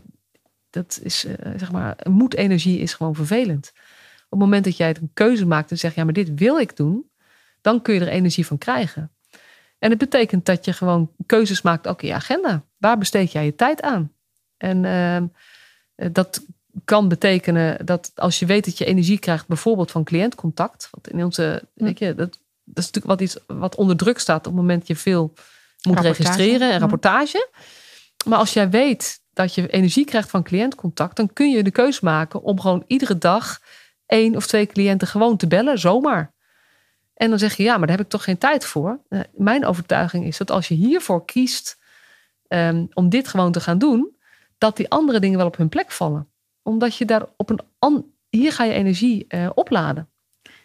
dat 0.70 1.00
is 1.04 1.26
zeg 1.56 1.72
maar, 1.72 1.98
moedenergie 2.10 2.80
is 2.80 2.94
gewoon 2.94 3.16
vervelend. 3.16 3.72
Op 4.30 4.40
het 4.40 4.40
moment 4.40 4.64
dat 4.64 4.78
jij 4.78 4.90
een 4.90 5.12
keuze 5.14 5.46
maakt 5.46 5.72
en 5.72 5.78
zegt, 5.78 5.96
ja, 5.96 6.04
maar 6.04 6.14
dit 6.14 6.32
wil 6.36 6.60
ik 6.60 6.76
doen, 6.76 7.10
dan 7.62 7.82
kun 7.82 7.94
je 7.94 8.00
er 8.00 8.08
energie 8.08 8.46
van 8.46 8.58
krijgen. 8.58 9.12
En 9.80 9.90
het 9.90 10.00
betekent 10.00 10.46
dat 10.46 10.66
je 10.66 10.74
gewoon 10.74 11.12
keuzes 11.26 11.62
maakt 11.62 11.88
ook 11.88 12.02
in 12.02 12.08
je 12.08 12.14
agenda. 12.14 12.64
Waar 12.78 12.98
besteed 12.98 13.32
jij 13.32 13.46
je 13.46 13.56
tijd 13.56 13.82
aan? 13.82 14.12
En 14.58 14.84
uh, 14.84 16.10
dat 16.12 16.46
kan 16.86 17.08
betekenen 17.08 17.86
dat 17.86 18.12
als 18.16 18.40
je 18.40 18.46
weet 18.46 18.66
dat 18.66 18.78
je 18.78 18.86
energie 18.86 19.20
krijgt, 19.20 19.48
bijvoorbeeld 19.48 19.92
van 19.92 20.04
cliëntcontact. 20.04 20.88
Want 20.92 21.10
in 21.10 21.24
onze, 21.24 21.64
hm. 21.76 21.84
weet 21.84 22.00
je, 22.00 22.16
dat, 22.16 22.40
dat 22.64 22.84
is 22.84 22.92
natuurlijk 22.92 23.06
wat 23.06 23.22
iets 23.22 23.38
wat 23.48 23.76
onder 23.76 23.98
druk 23.98 24.20
staat 24.20 24.38
op 24.38 24.46
het 24.46 24.62
moment 24.62 24.80
dat 24.80 24.88
je 24.88 24.96
veel 24.96 25.34
moet 25.82 26.00
registreren 26.00 26.70
en 26.70 26.76
hm. 26.76 26.80
rapportage. 26.80 27.50
Maar 28.26 28.38
als 28.38 28.54
jij 28.54 28.70
weet 28.70 29.20
dat 29.34 29.56
je 29.56 29.68
energie 29.68 30.06
krijgt 30.06 30.30
van 30.30 30.44
cliëntcontact, 30.44 31.16
dan 31.16 31.34
kun 31.34 31.52
je 31.52 31.64
de 31.64 31.72
keuze 31.72 32.00
maken 32.04 32.42
om 32.42 32.60
gewoon 32.60 32.84
iedere 32.88 33.18
dag 33.18 33.60
één 34.08 34.36
of 34.36 34.48
twee 34.48 34.66
cliënten 34.66 35.08
gewoon 35.08 35.38
te 35.38 35.48
bellen, 35.48 35.80
zomaar. 35.80 36.36
En 37.14 37.30
dan 37.30 37.40
zeg 37.40 37.56
je, 37.56 37.64
ja, 37.64 37.78
maar 37.78 37.88
daar 37.88 37.98
heb 37.98 38.06
ik 38.06 38.12
toch 38.12 38.24
geen 38.24 38.38
tijd 38.38 38.66
voor. 38.66 39.00
Uh, 39.10 39.20
mijn 39.34 39.66
overtuiging 39.66 40.26
is 40.26 40.38
dat 40.38 40.52
als 40.52 40.68
je 40.68 40.76
hiervoor 40.76 41.26
kiest 41.26 41.80
um, 42.48 42.88
om 42.94 43.10
dit 43.10 43.28
gewoon 43.28 43.52
te 43.52 43.60
gaan 43.60 43.78
doen, 43.78 44.16
dat 44.58 44.78
die 44.78 44.90
andere 44.90 45.20
dingen 45.20 45.38
wel 45.38 45.48
op 45.48 45.58
hun 45.58 45.70
plek 45.70 45.92
vallen. 45.92 46.30
Omdat 46.64 46.96
je 46.96 47.06
daar 47.06 47.26
op 47.38 47.50
een 47.80 48.16
hier 48.30 48.52
ga 48.52 48.64
je 48.64 48.74
energie 48.74 49.26
uh, 49.30 49.50
opladen. 49.54 50.10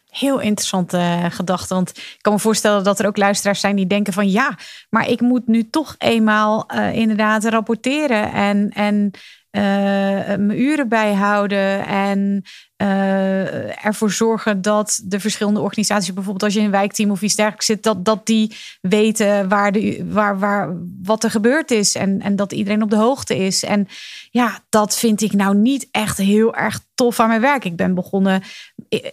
Heel 0.06 0.40
interessante 0.40 0.96
uh, 0.96 1.24
gedachte. 1.30 1.74
Want 1.74 1.88
ik 1.90 2.18
kan 2.20 2.32
me 2.32 2.38
voorstellen 2.38 2.84
dat 2.84 2.98
er 2.98 3.06
ook 3.06 3.16
luisteraars 3.16 3.60
zijn 3.60 3.76
die 3.76 3.86
denken 3.86 4.12
van 4.12 4.30
ja, 4.30 4.58
maar 4.90 5.08
ik 5.08 5.20
moet 5.20 5.46
nu 5.46 5.70
toch 5.70 5.94
eenmaal 5.98 6.66
inderdaad 6.92 7.44
rapporteren 7.44 8.32
en, 8.32 8.70
en 8.70 9.10
mijn 9.52 10.60
uren 10.60 10.88
bijhouden 10.88 11.86
en 11.86 12.44
uh, 12.82 13.86
ervoor 13.86 14.10
zorgen 14.10 14.62
dat 14.62 15.00
de 15.04 15.20
verschillende 15.20 15.60
organisaties, 15.60 16.12
bijvoorbeeld 16.12 16.42
als 16.44 16.52
je 16.52 16.58
in 16.58 16.64
een 16.64 16.70
wijkteam 16.70 17.10
of 17.10 17.22
iets 17.22 17.34
dergelijks 17.34 17.66
zit, 17.66 17.82
dat, 17.82 18.04
dat 18.04 18.26
die 18.26 18.56
weten 18.80 19.48
waar 19.48 19.72
de, 19.72 20.04
waar, 20.08 20.38
waar, 20.38 20.76
wat 21.02 21.24
er 21.24 21.30
gebeurd 21.30 21.70
is 21.70 21.94
en, 21.94 22.20
en 22.20 22.36
dat 22.36 22.52
iedereen 22.52 22.82
op 22.82 22.90
de 22.90 22.96
hoogte 22.96 23.36
is. 23.36 23.62
En 23.62 23.88
ja, 24.30 24.58
dat 24.68 24.96
vind 24.96 25.20
ik 25.20 25.32
nou 25.32 25.56
niet 25.56 25.88
echt 25.90 26.18
heel 26.18 26.54
erg 26.54 26.80
tof 26.94 27.20
aan 27.20 27.28
mijn 27.28 27.40
werk. 27.40 27.64
Ik 27.64 27.76
ben 27.76 27.94
begonnen, 27.94 28.42
ik, 28.88 29.12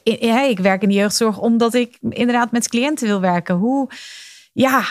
ik 0.50 0.60
werk 0.60 0.82
in 0.82 0.90
de 0.90 0.96
jeugdzorg 0.96 1.40
omdat 1.40 1.74
ik 1.74 1.98
inderdaad 2.10 2.52
met 2.52 2.70
cliënten 2.70 3.08
wil 3.08 3.22
werken. 3.22 3.56
Hoe, 3.56 3.90
ja, 4.54 4.84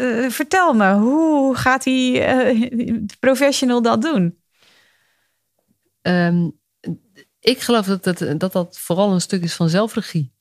uh, 0.00 0.30
vertel 0.30 0.74
me, 0.74 0.94
hoe 0.94 1.54
gaat 1.54 1.82
die 1.82 2.20
uh, 2.26 2.98
professional 3.20 3.82
dat 3.82 4.02
doen? 4.02 4.44
Um 6.06 6.58
ik 7.46 7.60
geloof 7.60 7.86
dat 7.86 8.04
dat, 8.04 8.40
dat 8.40 8.52
dat 8.52 8.78
vooral 8.78 9.12
een 9.12 9.20
stuk 9.20 9.42
is 9.42 9.54
van 9.54 9.68
zelfregie. 9.68 10.32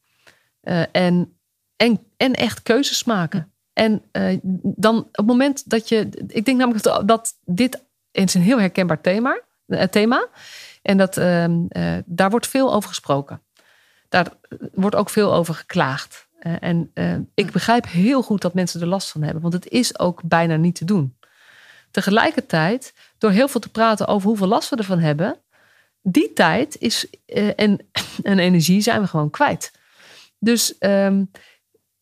Uh, 0.64 0.84
en, 0.92 1.38
en, 1.76 2.00
en 2.18 2.34
echt 2.34 2.62
keuzes 2.62 3.04
maken. 3.04 3.52
En 3.74 4.04
uh, 4.12 4.40
dan 4.62 4.98
op 4.98 5.16
het 5.16 5.26
moment 5.26 5.70
dat 5.70 5.90
je. 5.90 6.10
Ik 6.28 6.46
denk 6.46 6.58
namelijk 6.58 6.84
dat, 6.84 7.08
dat 7.08 7.34
dit 7.44 7.84
is 8.12 8.34
een 8.34 8.42
heel 8.42 8.60
herkenbaar 8.60 9.02
thema. 9.02 9.42
Uh, 9.68 9.82
thema 9.82 10.28
en 10.82 10.98
dat, 10.98 11.18
ehm, 11.18 11.62
daar 12.06 12.30
wordt 12.30 12.48
veel 12.48 12.74
over 12.74 12.90
gesproken. 12.90 13.42
Daar 14.10 14.28
wordt 14.74 14.96
ook 14.96 15.10
veel 15.10 15.34
over 15.34 15.54
geklaagd. 15.54 16.28
en 16.40 16.92
ik 17.34 17.52
begrijp 17.52 17.88
heel 17.88 18.22
goed 18.22 18.42
dat 18.42 18.54
mensen 18.54 18.82
er 18.82 18.88
last 18.88 19.12
van 19.12 19.22
hebben, 19.22 19.42
want 19.42 19.54
het 19.54 19.68
is 19.68 20.00
ook 20.00 20.22
bijna 20.24 20.56
niet 20.56 20.76
te 20.76 20.86
doen. 20.86 21.18
Tegelijkertijd, 21.92 22.94
door 23.18 23.32
heel 23.32 23.48
veel 23.48 23.62
te 23.62 23.70
praten 23.70 24.08
over 24.08 24.28
hoeveel 24.28 24.48
last 24.48 24.70
we 24.70 24.76
ervan 24.76 25.00
hebben, 25.00 25.40
die 26.08 26.34
tijd 26.34 26.78
is, 26.80 27.08
uh, 27.28 27.52
en, 27.56 27.88
en 28.24 28.40
energie 28.40 28.82
zijn 28.82 29.02
we 29.02 29.08
gewoon 29.08 29.30
kwijt. 29.30 29.72
Dus 30.40 30.76
um, 30.80 31.32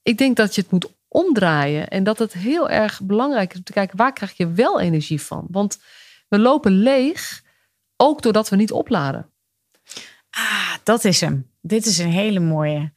ik 0.01 0.17
denk 0.17 0.37
dat 0.37 0.55
je 0.55 0.61
het 0.61 0.71
moet 0.71 0.91
omdraaien. 1.07 1.87
En 1.87 2.03
dat 2.03 2.19
het 2.19 2.33
heel 2.33 2.69
erg 2.69 3.01
belangrijk 3.01 3.51
is 3.51 3.57
om 3.57 3.63
te 3.63 3.71
kijken 3.73 3.97
waar 3.97 4.13
krijg 4.13 4.37
je 4.37 4.51
wel 4.51 4.79
energie 4.79 5.21
van. 5.21 5.47
Want 5.49 5.79
we 6.27 6.39
lopen 6.39 6.71
leeg, 6.71 7.41
ook 7.97 8.21
doordat 8.21 8.49
we 8.49 8.55
niet 8.55 8.71
opladen. 8.71 9.29
Ah, 10.29 10.75
dat 10.83 11.05
is 11.05 11.21
hem. 11.21 11.51
Dit 11.61 11.85
is 11.85 11.97
een 11.97 12.11
hele 12.11 12.39
mooie. 12.39 12.93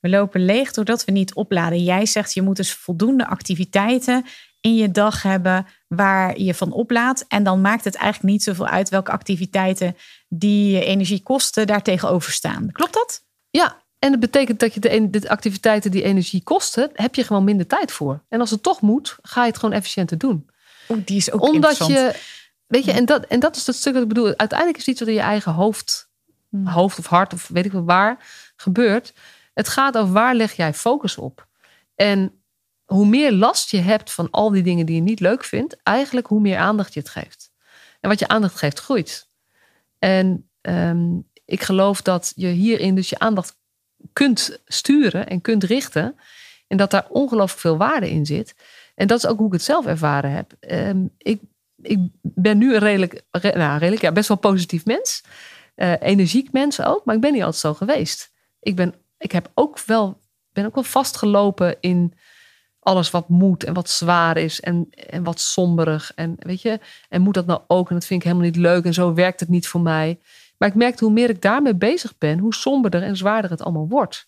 We 0.00 0.08
lopen 0.08 0.44
leeg 0.44 0.72
doordat 0.72 1.04
we 1.04 1.12
niet 1.12 1.34
opladen. 1.34 1.84
Jij 1.84 2.06
zegt 2.06 2.34
je 2.34 2.42
moet 2.42 2.56
dus 2.56 2.74
voldoende 2.74 3.26
activiteiten 3.26 4.24
in 4.62 4.74
je 4.74 4.90
dag 4.90 5.22
hebben 5.22 5.66
waar 5.88 6.38
je 6.38 6.54
van 6.54 6.72
oplaadt. 6.72 7.24
En 7.28 7.42
dan 7.42 7.60
maakt 7.60 7.84
het 7.84 7.94
eigenlijk 7.94 8.32
niet 8.32 8.42
zoveel 8.42 8.66
uit 8.66 8.88
welke 8.88 9.10
activiteiten 9.10 9.96
die 10.28 10.72
je 10.72 10.84
energie 10.84 11.22
kosten 11.22 11.66
daar 11.66 11.82
tegenover 11.82 12.32
staan. 12.32 12.72
Klopt 12.72 12.94
dat? 12.94 13.24
Ja, 13.50 13.82
en 13.98 14.10
dat 14.10 14.20
betekent 14.20 14.60
dat 14.60 14.74
je 14.74 14.80
de, 14.80 15.10
de, 15.10 15.28
activiteiten 15.28 15.90
die 15.90 16.02
energie 16.02 16.42
kosten, 16.42 16.90
heb 16.92 17.14
je 17.14 17.24
gewoon 17.24 17.44
minder 17.44 17.66
tijd 17.66 17.92
voor. 17.92 18.22
En 18.28 18.40
als 18.40 18.50
het 18.50 18.62
toch 18.62 18.80
moet, 18.80 19.16
ga 19.22 19.40
je 19.40 19.50
het 19.50 19.58
gewoon 19.58 19.74
efficiënter 19.74 20.18
doen. 20.18 20.50
Die 20.96 21.16
is 21.16 21.30
ook 21.30 21.42
Omdat 21.42 21.76
je, 21.76 22.14
weet 22.66 22.84
je, 22.84 22.92
en 22.92 23.04
dat, 23.04 23.24
en 23.24 23.40
dat 23.40 23.56
is 23.56 23.66
het 23.66 23.76
stuk 23.76 23.92
wat 23.92 24.02
ik 24.02 24.08
bedoel. 24.08 24.34
Uiteindelijk 24.36 24.78
is 24.78 24.86
iets 24.86 25.00
wat 25.00 25.08
in 25.08 25.14
je 25.14 25.20
eigen 25.20 25.52
hoofd, 25.52 26.10
hmm. 26.48 26.66
hoofd 26.66 26.98
of 26.98 27.06
hart 27.06 27.32
of 27.32 27.48
weet 27.48 27.64
ik 27.64 27.72
wel 27.72 27.84
waar 27.84 28.26
gebeurt. 28.56 29.12
Het 29.54 29.68
gaat 29.68 29.98
over 29.98 30.12
waar 30.12 30.34
leg 30.34 30.52
jij 30.52 30.74
focus 30.74 31.16
op. 31.16 31.46
En 31.94 32.41
hoe 32.92 33.06
meer 33.06 33.32
last 33.32 33.70
je 33.70 33.80
hebt 33.80 34.12
van 34.12 34.30
al 34.30 34.50
die 34.50 34.62
dingen 34.62 34.86
die 34.86 34.94
je 34.94 35.00
niet 35.00 35.20
leuk 35.20 35.44
vindt, 35.44 35.76
eigenlijk 35.82 36.26
hoe 36.26 36.40
meer 36.40 36.56
aandacht 36.56 36.94
je 36.94 37.00
het 37.00 37.08
geeft. 37.08 37.50
En 38.00 38.08
wat 38.08 38.18
je 38.18 38.28
aandacht 38.28 38.56
geeft, 38.56 38.78
groeit. 38.78 39.28
En 39.98 40.50
um, 40.60 41.28
ik 41.44 41.62
geloof 41.62 42.02
dat 42.02 42.32
je 42.36 42.46
hierin 42.46 42.94
dus 42.94 43.08
je 43.08 43.18
aandacht 43.18 43.56
kunt 44.12 44.60
sturen 44.64 45.28
en 45.28 45.40
kunt 45.40 45.64
richten. 45.64 46.16
En 46.66 46.76
dat 46.76 46.90
daar 46.90 47.06
ongelooflijk 47.08 47.60
veel 47.60 47.76
waarde 47.76 48.10
in 48.10 48.26
zit. 48.26 48.54
En 48.94 49.06
dat 49.06 49.18
is 49.18 49.26
ook 49.26 49.38
hoe 49.38 49.46
ik 49.46 49.52
het 49.52 49.62
zelf 49.62 49.86
ervaren 49.86 50.30
heb. 50.30 50.52
Ehm, 50.60 51.06
ik, 51.18 51.40
ik 51.82 51.98
ben 52.22 52.58
nu 52.58 52.74
een 52.74 52.80
redelijk, 52.80 53.22
nou, 53.30 53.78
redelijk 53.78 54.02
ja, 54.02 54.12
best 54.12 54.28
wel 54.28 54.36
positief 54.36 54.84
mens. 54.84 55.22
Uh, 55.76 55.92
energiek 56.00 56.52
mens 56.52 56.82
ook, 56.82 57.04
maar 57.04 57.14
ik 57.14 57.20
ben 57.20 57.32
niet 57.32 57.42
altijd 57.42 57.60
zo 57.60 57.74
geweest. 57.74 58.32
Ik, 58.60 58.76
ben, 58.76 58.94
ik 59.18 59.32
heb 59.32 59.50
ook 59.54 59.78
wel, 59.78 60.20
ben 60.52 60.66
ook 60.66 60.74
wel 60.74 60.84
vastgelopen 60.84 61.76
in 61.80 62.14
alles 62.82 63.10
wat 63.10 63.28
moet 63.28 63.64
en 63.64 63.74
wat 63.74 63.90
zwaar 63.90 64.36
is 64.36 64.60
en, 64.60 64.88
en 64.90 65.22
wat 65.22 65.40
somberig. 65.40 66.12
En 66.14 66.36
weet 66.38 66.62
je, 66.62 66.80
en 67.08 67.20
moet 67.22 67.34
dat 67.34 67.46
nou 67.46 67.60
ook? 67.66 67.88
En 67.88 67.94
dat 67.94 68.04
vind 68.04 68.20
ik 68.20 68.26
helemaal 68.26 68.48
niet 68.48 68.56
leuk 68.56 68.84
en 68.84 68.94
zo 68.94 69.14
werkt 69.14 69.40
het 69.40 69.48
niet 69.48 69.68
voor 69.68 69.80
mij. 69.80 70.20
Maar 70.58 70.68
ik 70.68 70.74
merkte 70.74 71.04
hoe 71.04 71.12
meer 71.12 71.30
ik 71.30 71.42
daarmee 71.42 71.74
bezig 71.74 72.18
ben, 72.18 72.38
hoe 72.38 72.54
somberder 72.54 73.02
en 73.02 73.16
zwaarder 73.16 73.50
het 73.50 73.62
allemaal 73.62 73.88
wordt. 73.88 74.26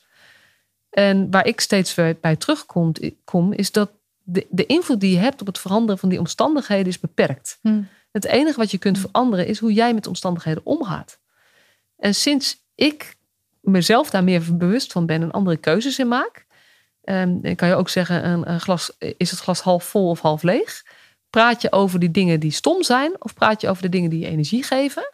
En 0.90 1.30
waar 1.30 1.46
ik 1.46 1.60
steeds 1.60 1.94
weer 1.94 2.16
bij 2.20 2.36
terugkom, 2.36 2.92
kom, 3.24 3.52
is 3.52 3.72
dat 3.72 3.90
de, 4.22 4.46
de 4.50 4.66
invloed 4.66 5.00
die 5.00 5.12
je 5.12 5.18
hebt 5.18 5.40
op 5.40 5.46
het 5.46 5.58
veranderen 5.58 5.98
van 5.98 6.08
die 6.08 6.18
omstandigheden 6.18 6.86
is 6.86 7.00
beperkt. 7.00 7.58
Hmm. 7.60 7.88
Het 8.12 8.24
enige 8.24 8.58
wat 8.58 8.70
je 8.70 8.78
kunt 8.78 8.98
veranderen 8.98 9.46
is 9.46 9.58
hoe 9.58 9.72
jij 9.72 9.94
met 9.94 10.06
omstandigheden 10.06 10.66
omgaat. 10.66 11.18
En 11.96 12.14
sinds 12.14 12.62
ik 12.74 13.16
mezelf 13.60 14.10
daar 14.10 14.24
meer 14.24 14.56
bewust 14.56 14.92
van 14.92 15.06
ben 15.06 15.22
en 15.22 15.30
andere 15.30 15.56
keuzes 15.56 15.98
in 15.98 16.08
maak, 16.08 16.43
um, 17.04 17.56
kan 17.56 17.68
je 17.68 17.74
ook 17.74 17.88
zeggen: 17.88 18.28
een, 18.28 18.60
glas, 18.60 18.96
is 18.98 19.30
het 19.30 19.40
glas 19.40 19.60
half 19.60 19.84
vol 19.84 20.08
of 20.08 20.20
half 20.20 20.42
leeg? 20.42 20.82
Praat 21.30 21.62
je 21.62 21.72
over 21.72 21.98
die 21.98 22.10
dingen 22.10 22.40
die 22.40 22.50
stom 22.50 22.82
zijn 22.82 23.22
of 23.22 23.34
praat 23.34 23.60
je 23.60 23.68
over 23.68 23.82
de 23.82 23.88
dingen 23.88 24.10
die 24.10 24.20
je 24.20 24.26
energie 24.26 24.62
geven? 24.62 25.12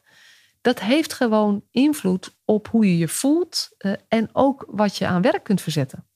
Dat 0.60 0.80
heeft 0.80 1.12
gewoon 1.12 1.62
invloed 1.70 2.36
op 2.44 2.68
hoe 2.68 2.86
je 2.86 2.98
je 2.98 3.08
voelt 3.08 3.70
uh, 3.78 3.92
en 4.08 4.28
ook 4.32 4.64
wat 4.68 4.96
je 4.96 5.06
aan 5.06 5.22
werk 5.22 5.44
kunt 5.44 5.60
verzetten. 5.60 6.06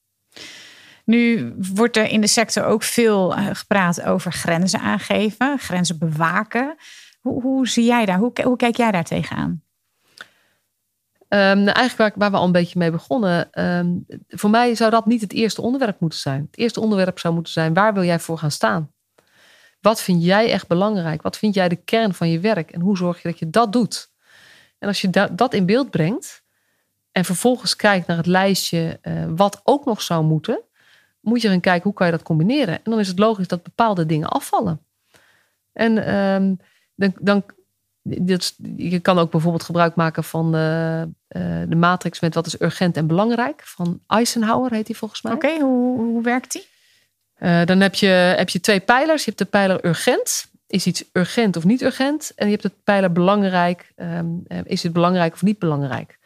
Nu 1.05 1.55
wordt 1.59 1.97
er 1.97 2.09
in 2.09 2.21
de 2.21 2.27
sector 2.27 2.65
ook 2.65 2.83
veel 2.83 3.39
uh, 3.39 3.49
gepraat 3.53 4.03
over 4.03 4.33
grenzen 4.33 4.81
aangeven, 4.81 5.59
grenzen 5.59 5.99
bewaken. 5.99 6.77
Hoe, 7.21 7.43
hoe 7.43 7.69
zie 7.69 7.85
jij 7.85 8.05
daar? 8.05 8.19
Hoe, 8.19 8.33
hoe 8.43 8.57
kijk 8.57 8.77
jij 8.77 8.91
daar 8.91 9.05
tegenaan? 9.05 9.63
Um, 11.35 11.41
nou, 11.41 11.71
eigenlijk 11.71 12.15
waar, 12.17 12.31
we 12.31 12.37
al 12.37 12.45
een 12.45 12.53
beetje 12.53 12.79
mee 12.79 12.91
begonnen. 12.91 13.63
Um, 13.65 14.07
voor 14.29 14.51
mij 14.51 14.75
zou 14.75 14.91
dat 14.91 15.07
niet 15.07 15.21
het 15.21 15.33
eerste 15.33 15.63
onderwerp 15.63 16.01
moeten 16.01 16.19
zijn. 16.19 16.41
Het 16.51 16.59
eerste 16.59 16.81
onderwerp 16.81 17.19
zou 17.19 17.35
moeten 17.35 17.53
zijn: 17.53 17.75
waar 17.75 17.95
wil 17.95 18.05
jij 18.05 18.19
voor 18.19 18.39
gaan 18.39 18.51
staan? 18.51 18.93
Wat 19.81 20.03
vind 20.03 20.25
jij 20.25 20.51
echt 20.51 20.67
belangrijk? 20.67 21.23
Wat 21.23 21.39
vind 21.39 21.55
jij 21.55 21.69
de 21.69 21.77
kern 21.77 22.15
van 22.15 22.29
je 22.29 22.41
werk? 22.41 22.71
En 22.71 22.81
hoe 22.81 22.97
zorg 22.97 23.23
je 23.23 23.29
dat 23.29 23.39
je 23.39 23.51
dat 23.51 23.73
doet? 23.73 24.13
En 24.79 24.89
als 24.89 25.01
je 25.01 25.11
dat, 25.35 25.55
in 25.55 25.67
beeld 25.67 25.91
brengt 25.91 26.43
en 27.13 27.25
vervolgens 27.25 27.77
kijkt 27.77 28.07
naar 28.07 28.17
het 28.17 28.27
lijstje 28.27 28.99
uh, 29.03 29.25
wat 29.29 29.61
ook 29.65 29.85
nog 29.85 30.03
zou 30.03 30.25
moeten, 30.25 30.61
moet 31.21 31.43
je 31.43 31.49
gaan 31.49 31.61
kijken 31.61 31.83
hoe 31.83 31.93
kan 31.93 32.07
je 32.07 32.13
dat 32.13 32.23
combineren. 32.23 32.75
En 32.75 32.91
dan 32.91 32.99
is 32.99 33.09
het 33.09 33.19
logisch 33.19 33.49
dat 33.49 33.63
bepaalde 33.63 34.07
dingen 34.07 34.29
afvallen. 34.29 34.87
En 35.73 36.15
um, 36.15 36.57
dan, 36.95 37.13
dan 37.21 37.45
je 38.77 38.99
kan 39.03 39.19
ook 39.19 39.31
bijvoorbeeld 39.31 39.63
gebruik 39.63 39.95
maken 39.95 40.25
van 40.25 40.53
de, 40.53 41.09
uh, 41.29 41.63
de 41.69 41.77
matrix 41.77 42.21
met 42.21 42.35
wat 42.35 42.47
is 42.47 42.61
urgent 42.61 42.97
en 42.97 43.07
belangrijk. 43.07 43.63
Van 43.65 44.01
Eisenhower 44.07 44.73
heet 44.73 44.87
die 44.87 44.97
volgens 44.97 45.23
mij. 45.23 45.33
Oké, 45.33 45.61
hoe, 45.61 45.99
hoe 45.99 46.23
werkt 46.23 46.53
die? 46.53 46.67
Uh, 47.39 47.65
dan 47.65 47.81
heb 47.81 47.95
je, 47.95 48.07
heb 48.07 48.49
je 48.49 48.61
twee 48.61 48.81
pijlers. 48.81 49.25
Je 49.25 49.31
hebt 49.31 49.43
de 49.43 49.59
pijler 49.59 49.85
urgent. 49.85 50.47
Is 50.67 50.87
iets 50.87 51.05
urgent 51.13 51.57
of 51.57 51.65
niet 51.65 51.83
urgent? 51.83 52.33
En 52.37 52.45
je 52.45 52.51
hebt 52.51 52.63
de 52.63 52.73
pijler 52.85 53.13
belangrijk. 53.13 53.93
Um, 53.97 54.43
is 54.65 54.83
het 54.83 54.93
belangrijk 54.93 55.33
of 55.33 55.43
niet 55.43 55.59
belangrijk? 55.59 56.19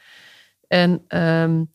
En 0.69 1.05
um, 1.09 1.73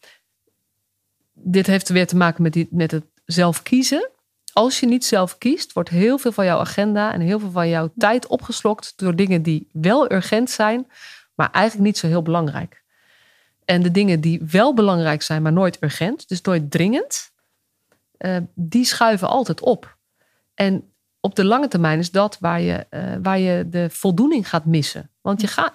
dit 1.34 1.68
heeft 1.68 1.90
weer 1.90 2.08
te 2.08 2.16
maken 2.16 2.44
met, 2.44 2.54
die, 2.54 2.68
met 2.72 2.92
het 2.92 3.06
zelf 3.26 3.64
kiezen 3.64 4.10
als 4.54 4.80
je 4.80 4.86
niet 4.86 5.06
zelf 5.06 5.38
kiest, 5.38 5.74
wordt 5.74 5.90
heel 5.90 6.18
veel 6.18 6.32
van 6.32 6.46
jouw 6.46 6.60
agenda 6.60 7.14
en 7.14 7.22
heel 7.22 7.40
veel 7.40 7.52
van 7.52 7.70
jouw 7.70 7.92
tijd 7.98 8.28
opgeslokt 8.28 8.94
door 8.96 9.16
dingen 9.16 9.42
die 9.42 9.70
wel 9.72 10.12
urgent 10.12 10.50
zijn, 10.50 10.88
maar 11.36 11.52
eigenlijk 11.52 11.86
niet 11.86 11.98
zo 11.98 12.08
heel 12.08 12.22
belangrijk. 12.22 12.84
En 13.66 13.82
de 13.82 13.92
dingen 13.92 14.22
die 14.22 14.42
wel 14.50 14.74
belangrijk 14.74 15.22
zijn, 15.22 15.42
maar 15.42 15.54
nooit 15.54 15.78
urgent, 15.84 16.28
dus 16.28 16.42
nooit 16.42 16.72
dringend, 16.72 17.32
uh, 18.18 18.38
die 18.56 18.86
schuiven 18.86 19.28
altijd 19.28 19.62
op. 19.62 19.98
En 20.54 20.94
op 21.20 21.36
de 21.36 21.46
lange 21.46 21.68
termijn 21.68 22.00
is 22.00 22.12
dat 22.12 22.38
waar 22.40 22.62
je, 22.62 22.86
uh, 22.90 23.16
waar 23.22 23.40
je 23.40 23.70
de 23.70 23.90
voldoening 23.90 24.50
gaat 24.50 24.66
missen. 24.66 25.10
Want 25.22 25.42
je 25.42 25.48
gaat, 25.48 25.74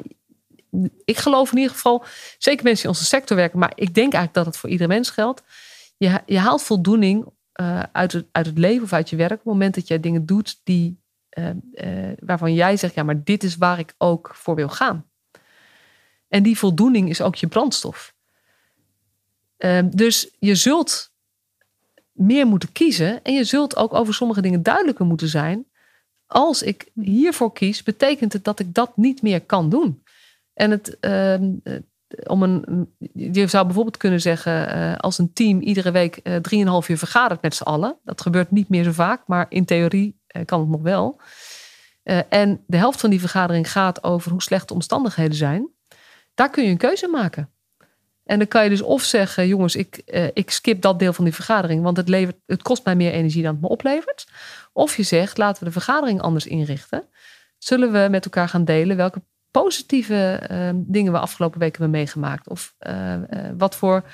ik 1.04 1.16
geloof 1.16 1.50
in 1.50 1.56
ieder 1.56 1.72
geval, 1.72 2.04
zeker 2.38 2.64
mensen 2.64 2.82
die 2.82 2.82
in 2.82 2.98
onze 2.98 3.04
sector 3.04 3.36
werken, 3.36 3.58
maar 3.58 3.72
ik 3.74 3.94
denk 3.94 4.12
eigenlijk 4.12 4.34
dat 4.34 4.46
het 4.46 4.56
voor 4.56 4.70
iedere 4.70 4.88
mens 4.88 5.10
geldt. 5.10 5.42
Je, 5.96 6.20
je 6.26 6.38
haalt 6.38 6.62
voldoening 6.62 7.26
uh, 7.60 7.82
uit, 7.92 8.12
het, 8.12 8.26
het 8.32 8.58
leven 8.58 8.82
of 8.82 8.92
uit 8.92 9.10
je 9.10 9.16
werk. 9.16 9.32
Op 9.32 9.38
het 9.38 9.46
moment 9.46 9.74
dat 9.74 9.88
jij 9.88 10.00
dingen 10.00 10.26
doet 10.26 10.60
die, 10.64 11.00
uh, 11.38 11.50
uh, 11.72 12.12
waarvan 12.18 12.54
jij 12.54 12.76
zegt, 12.76 12.94
ja, 12.94 13.02
maar 13.02 13.24
dit 13.24 13.42
is 13.42 13.56
waar 13.56 13.78
ik 13.78 13.94
ook 13.98 14.30
voor 14.34 14.54
wil 14.54 14.68
gaan. 14.68 15.06
En 16.28 16.42
die 16.42 16.58
voldoening 16.58 17.08
is 17.08 17.20
ook 17.20 17.34
je 17.34 17.46
brandstof. 17.46 18.14
Ehm, 19.56 19.88
dus 19.90 20.36
je 20.38 20.54
zult 20.54 21.12
meer 22.12 22.46
moeten 22.46 22.72
kiezen 22.72 23.22
en 23.22 23.34
je 23.34 23.44
zult 23.44 23.76
ook 23.76 23.94
over 23.94 24.14
sommige 24.14 24.40
dingen 24.40 24.62
duidelijker 24.62 25.06
moeten 25.06 25.28
zijn. 25.28 25.66
Als 26.26 26.62
ik 26.62 26.90
hiervoor 26.94 27.52
kies, 27.52 27.82
betekent 27.82 28.32
het 28.32 28.44
dat 28.44 28.60
ik 28.60 28.74
dat 28.74 28.96
niet 28.96 29.22
meer 29.22 29.40
kan 29.40 29.70
doen. 29.70 30.02
En 30.54 30.70
het, 30.70 30.98
ehm, 30.98 31.52
om 32.26 32.64
je 33.12 33.46
zou 33.46 33.64
bijvoorbeeld 33.64 33.96
kunnen 33.96 34.20
zeggen, 34.20 34.76
uh, 34.76 34.96
als 34.96 35.18
een 35.18 35.32
team 35.32 35.60
iedere 35.60 35.90
week 35.90 36.20
uh, 36.22 36.36
drieënhalf 36.36 36.88
uur 36.88 36.98
vergadert 36.98 37.42
met 37.42 37.54
z'n 37.54 37.62
allen. 37.62 37.96
Dat 38.04 38.20
gebeurt 38.20 38.50
niet 38.50 38.68
meer 38.68 38.84
zo 38.84 38.92
vaak, 38.92 39.22
maar 39.26 39.46
in 39.48 39.64
theorie 39.64 40.20
uh, 40.36 40.44
kan 40.44 40.60
het 40.60 40.68
nog 40.68 40.82
wel. 40.82 41.20
en 42.28 42.64
de 42.66 42.76
helft 42.76 43.00
van 43.00 43.10
die 43.10 43.20
vergadering 43.20 43.70
gaat 43.70 44.04
over 44.04 44.30
hoe 44.30 44.42
slecht 44.42 44.68
de 44.68 44.74
omstandigheden 44.74 45.36
zijn. 45.36 45.68
Daar 46.34 46.50
kun 46.50 46.64
je 46.64 46.70
een 46.70 46.76
keuze 46.76 47.08
maken. 47.08 47.50
En 48.24 48.38
dan 48.38 48.48
kan 48.48 48.64
je 48.64 48.70
dus 48.70 48.82
of 48.82 49.02
zeggen, 49.02 49.46
jongens, 49.46 49.76
ik, 49.76 49.96
ik 50.32 50.50
skip 50.50 50.82
dat 50.82 50.98
deel 50.98 51.12
van 51.12 51.24
die 51.24 51.34
vergadering, 51.34 51.82
want 51.82 51.96
het, 51.96 52.08
levert, 52.08 52.36
het 52.46 52.62
kost 52.62 52.84
mij 52.84 52.96
meer 52.96 53.12
energie 53.12 53.42
dan 53.42 53.52
het 53.52 53.60
me 53.60 53.68
oplevert. 53.68 54.26
Of 54.72 54.96
je 54.96 55.02
zegt, 55.02 55.38
laten 55.38 55.58
we 55.58 55.64
de 55.64 55.80
vergadering 55.80 56.20
anders 56.20 56.46
inrichten. 56.46 57.08
Zullen 57.58 57.92
we 57.92 58.06
met 58.10 58.24
elkaar 58.24 58.48
gaan 58.48 58.64
delen 58.64 58.96
welke 58.96 59.22
positieve 59.62 60.48
uh, 60.50 60.70
dingen 60.74 61.12
we 61.12 61.18
afgelopen 61.18 61.58
weken 61.58 61.80
hebben 61.80 61.98
meegemaakt? 61.98 62.48
Of 62.48 62.74
uh, 62.86 63.14
uh, 63.14 63.20
wat 63.58 63.76
voor. 63.76 64.04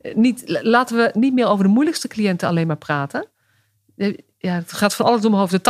Eh, 0.00 0.14
niet, 0.14 0.44
laten 0.62 0.96
we 0.96 1.10
niet 1.12 1.34
meer 1.34 1.46
over 1.46 1.64
de 1.64 1.70
moeilijkste 1.70 2.08
cliënten 2.08 2.48
alleen 2.48 2.66
maar 2.66 2.76
praten. 2.76 3.28
Ja, 4.38 4.54
het 4.54 4.72
gaat 4.72 4.94
van 4.94 5.06
alles 5.06 5.24
omhoog 5.24 5.50
de 5.50 5.60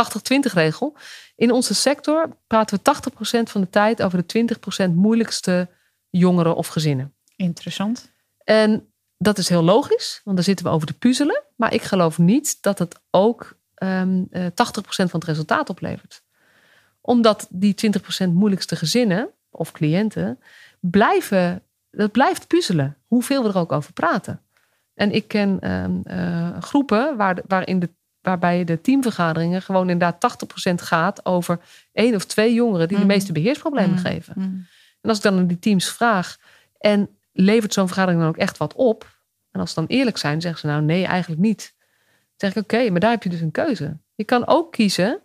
80-20 0.49 0.53
regel. 0.53 0.97
In 1.35 1.51
onze 1.51 1.73
sector 1.73 2.37
praten 2.47 2.79
we 2.83 2.95
80% 3.39 3.51
van 3.51 3.61
de 3.61 3.69
tijd 3.69 4.01
over 4.01 4.25
de 4.25 4.47
20% 4.89 4.93
moeilijkste 4.93 5.69
jongeren 6.09 6.55
of 6.55 6.67
gezinnen. 6.67 7.13
Interessant. 7.35 8.11
En 8.43 8.93
dat 9.17 9.37
is 9.37 9.49
heel 9.49 9.63
logisch, 9.63 10.21
want 10.23 10.35
daar 10.35 10.45
zitten 10.45 10.65
we 10.65 10.71
over 10.71 10.87
te 10.87 10.97
puzzelen. 10.97 11.43
Maar 11.55 11.73
ik 11.73 11.81
geloof 11.81 12.17
niet 12.17 12.57
dat 12.61 12.79
het 12.79 12.99
ook 13.11 13.57
um, 13.83 14.27
80% 14.29 14.51
van 14.89 15.09
het 15.11 15.23
resultaat 15.23 15.69
oplevert 15.69 16.25
omdat 17.07 17.47
die 17.49 17.75
20% 18.25 18.29
moeilijkste 18.29 18.75
gezinnen 18.75 19.29
of 19.49 19.71
cliënten 19.71 20.39
blijven, 20.79 21.61
dat 21.91 22.11
blijft 22.11 22.47
puzzelen. 22.47 22.97
Hoeveel 23.07 23.43
we 23.43 23.49
er 23.49 23.57
ook 23.57 23.71
over 23.71 23.93
praten. 23.93 24.41
En 24.93 25.11
ik 25.11 25.27
ken 25.27 25.59
ehm, 25.59 25.99
eh, 26.03 26.61
groepen 26.61 27.17
waar, 27.17 27.41
waarin 27.47 27.79
de, 27.79 27.89
waarbij 28.21 28.63
de 28.63 28.81
teamvergaderingen 28.81 29.61
gewoon 29.61 29.89
inderdaad 29.89 30.37
80% 30.71 30.73
gaat 30.73 31.25
over 31.25 31.59
één 31.91 32.15
of 32.15 32.25
twee 32.25 32.53
jongeren 32.53 32.87
die 32.87 32.97
de 32.97 33.03
mhm. 33.03 33.13
meeste 33.13 33.31
beheersproblemen 33.31 33.99
mhm. 33.99 34.07
geven. 34.07 34.33
Mhm. 34.37 34.47
En 35.01 35.09
als 35.09 35.17
ik 35.17 35.23
dan 35.23 35.37
aan 35.37 35.47
die 35.47 35.59
teams 35.59 35.89
vraag, 35.89 36.37
en 36.77 37.09
levert 37.31 37.73
zo'n 37.73 37.87
vergadering 37.87 38.21
dan 38.21 38.29
ook 38.29 38.37
echt 38.37 38.57
wat 38.57 38.73
op? 38.73 39.19
En 39.51 39.59
als 39.59 39.69
ze 39.69 39.75
dan 39.75 39.87
eerlijk 39.87 40.17
zijn, 40.17 40.41
zeggen 40.41 40.59
ze 40.59 40.67
nou 40.67 40.81
nee, 40.81 41.05
eigenlijk 41.05 41.41
niet. 41.41 41.73
Dan 42.37 42.51
zeg 42.51 42.55
ik 42.55 42.63
oké, 42.63 42.89
maar 42.89 42.99
daar 42.99 43.11
heb 43.11 43.23
je 43.23 43.29
dus 43.29 43.41
een 43.41 43.51
keuze. 43.51 43.97
Je 44.15 44.23
kan 44.23 44.47
ook 44.47 44.71
kiezen 44.71 45.21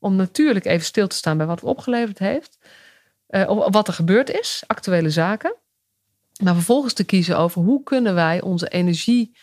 om 0.00 0.16
natuurlijk 0.16 0.64
even 0.64 0.86
stil 0.86 1.06
te 1.06 1.16
staan 1.16 1.36
bij 1.36 1.46
wat 1.46 1.60
het 1.60 1.68
opgeleverd 1.68 2.18
heeft. 2.18 2.58
Uh, 3.28 3.68
wat 3.70 3.88
er 3.88 3.94
gebeurd 3.94 4.30
is, 4.30 4.62
actuele 4.66 5.10
zaken. 5.10 5.56
Maar 6.42 6.54
vervolgens 6.54 6.92
te 6.92 7.04
kiezen 7.04 7.38
over 7.38 7.62
hoe 7.62 7.82
kunnen 7.82 8.14
wij 8.14 8.40
onze 8.40 8.68
energie 8.68 9.36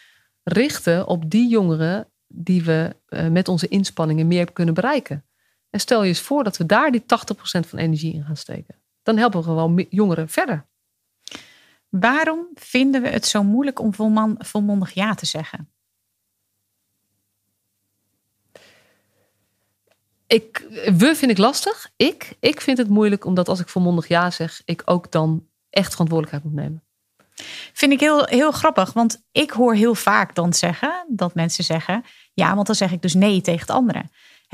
richten 0.44 1.08
op 1.08 1.30
die 1.30 1.50
jongeren 1.50 2.08
die 2.28 2.64
we 2.64 2.96
uh, 3.10 3.28
met 3.28 3.48
onze 3.48 3.68
inspanningen 3.68 4.28
meer 4.28 4.52
kunnen 4.52 4.74
bereiken. 4.74 5.26
En 5.70 5.80
stel 5.80 6.02
je 6.02 6.08
eens 6.08 6.22
voor 6.22 6.44
dat 6.44 6.58
we 6.58 6.66
daar 6.66 6.92
die 6.92 7.02
80% 7.02 7.06
van 7.44 7.80
energie 7.80 8.14
in 8.14 8.24
gaan 8.24 8.38
steken. 8.38 8.76
Dan 9.04 9.18
helpen 9.18 9.40
we 9.40 9.46
gewoon 9.46 9.86
jongeren 9.90 10.30
verder. 10.30 10.66
Waarom 11.90 12.48
vinden 12.54 13.02
we 13.02 13.08
het 13.08 13.26
zo 13.26 13.44
moeilijk 13.44 13.80
om 13.80 13.94
volmondig 14.38 14.92
ja 14.92 15.14
te 15.14 15.26
zeggen? 15.26 15.70
Ik, 20.28 20.66
we 20.98 21.16
vind 21.16 21.32
ik 21.32 21.38
lastig. 21.38 21.90
Ik, 21.96 22.36
ik 22.40 22.62
vind 22.62 22.78
het 22.78 22.90
moeilijk 22.90 23.26
omdat 23.26 23.50
als 23.50 23.60
ik 23.60 23.70
volmondig 23.70 24.08
ja 24.08 24.32
zeg, 24.32 24.62
ik 24.66 24.82
ook 24.86 25.12
dan 25.12 25.48
echt 25.70 25.92
verantwoordelijkheid 25.92 26.44
moet 26.44 26.64
nemen. 26.64 26.82
Vind 27.74 27.92
ik 27.92 28.00
heel, 28.00 28.26
heel 28.26 28.52
grappig, 28.52 28.94
want 28.94 29.24
ik 29.32 29.52
hoor 29.52 29.74
heel 29.74 29.96
vaak 29.96 30.36
dan 30.36 30.54
zeggen 30.54 31.06
dat 31.10 31.36
mensen 31.36 31.64
zeggen: 31.64 32.04
ja, 32.34 32.56
want 32.56 32.68
dan 32.68 32.76
zeg 32.76 32.92
ik 32.92 33.02
dus 33.02 33.14
nee 33.14 33.42
tegen 33.42 33.60
het 33.60 33.70
andere. 33.70 34.04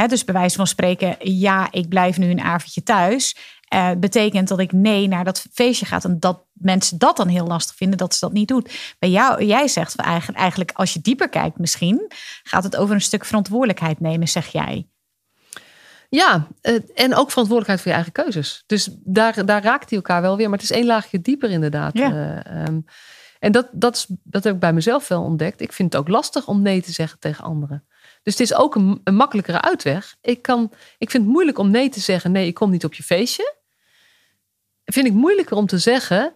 Dus 0.08 0.24
bij 0.24 0.34
wijze 0.34 0.56
van 0.56 0.68
spreken, 0.68 1.16
ja, 1.20 1.68
ik 1.72 1.90
blijf 1.90 2.18
nu 2.18 2.30
een 2.30 2.42
avondje 2.42 2.84
thuis. 2.84 3.36
Uh, 3.74 3.92
betekent 3.98 4.48
dat 4.48 4.60
ik 4.60 4.72
nee 4.72 5.08
naar 5.08 5.24
dat 5.24 5.46
feestje 5.52 5.86
ga. 5.86 6.02
En 6.02 6.20
dat 6.20 6.46
mensen 6.54 6.98
dat 6.98 7.18
dan 7.18 7.28
heel 7.28 7.48
lastig 7.48 7.76
vinden 7.76 7.98
dat 7.98 8.14
ze 8.14 8.20
dat 8.20 8.34
niet 8.34 8.48
doet. 8.48 8.96
Bij 9.00 9.10
jou, 9.10 9.46
jij 9.46 9.68
zegt 9.68 9.96
eigenlijk, 9.96 10.40
eigenlijk, 10.40 10.72
als 10.72 10.94
je 10.94 11.02
dieper 11.02 11.30
kijkt, 11.30 11.58
misschien 11.58 12.12
gaat 12.44 12.64
het 12.64 12.76
over 12.76 12.96
een 12.96 13.02
stuk 13.02 13.26
verantwoordelijkheid 13.26 14.00
nemen, 14.00 14.28
zeg 14.28 14.48
jij. 14.48 14.88
Ja, 16.14 16.48
eh, 16.62 16.76
en 16.96 17.16
ook 17.16 17.32
verantwoordelijkheid 17.32 17.82
voor 17.82 17.92
je 17.92 17.98
eigen 17.98 18.12
keuzes. 18.12 18.64
Dus 18.66 18.90
daar, 19.04 19.46
daar 19.46 19.64
raakt 19.64 19.90
hij 19.90 20.00
elkaar 20.00 20.22
wel 20.22 20.38
weer. 20.38 20.50
Maar 20.50 20.60
het 20.60 20.70
is 20.70 20.76
één 20.76 20.86
laagje 20.86 21.22
dieper 21.22 21.50
inderdaad. 21.50 21.98
Ja. 21.98 22.12
Eh, 22.12 22.62
ehm, 22.62 22.80
en 23.40 23.52
dat, 23.52 23.68
dat, 23.72 23.96
is, 23.96 24.06
dat 24.24 24.44
heb 24.44 24.54
ik 24.54 24.60
bij 24.60 24.74
mezelf 24.74 25.08
wel 25.08 25.24
ontdekt. 25.24 25.62
Ik 25.62 25.74
vind 25.74 25.94
het 25.94 26.02
ook 26.02 26.08
lastig 26.08 26.48
om 26.48 26.62
nee 26.62 26.82
te 26.82 26.92
zeggen 26.92 27.20
tegen 27.20 27.44
anderen. 27.44 27.86
Dus 28.24 28.38
het 28.38 28.40
is 28.40 28.54
ook 28.54 28.76
een, 28.76 29.02
een 29.04 29.16
makkelijkere 29.16 29.62
uitweg. 29.62 30.16
Ik, 30.22 30.42
kan, 30.42 30.72
ik 30.98 31.10
vind 31.10 31.24
het 31.24 31.32
moeilijk 31.32 31.58
om 31.58 31.72
nee 31.72 31.90
te 31.90 32.00
zeggen. 32.00 32.32
Nee, 32.32 32.48
ik 32.48 32.54
kom 32.54 32.70
niet 32.70 32.86
op 32.86 32.94
je 32.94 33.04
feestje. 33.04 33.56
Vind 34.86 35.06
ik 35.06 35.14
moeilijker 35.14 35.58
om 35.58 35.66
te 35.66 35.78
zeggen. 35.78 36.34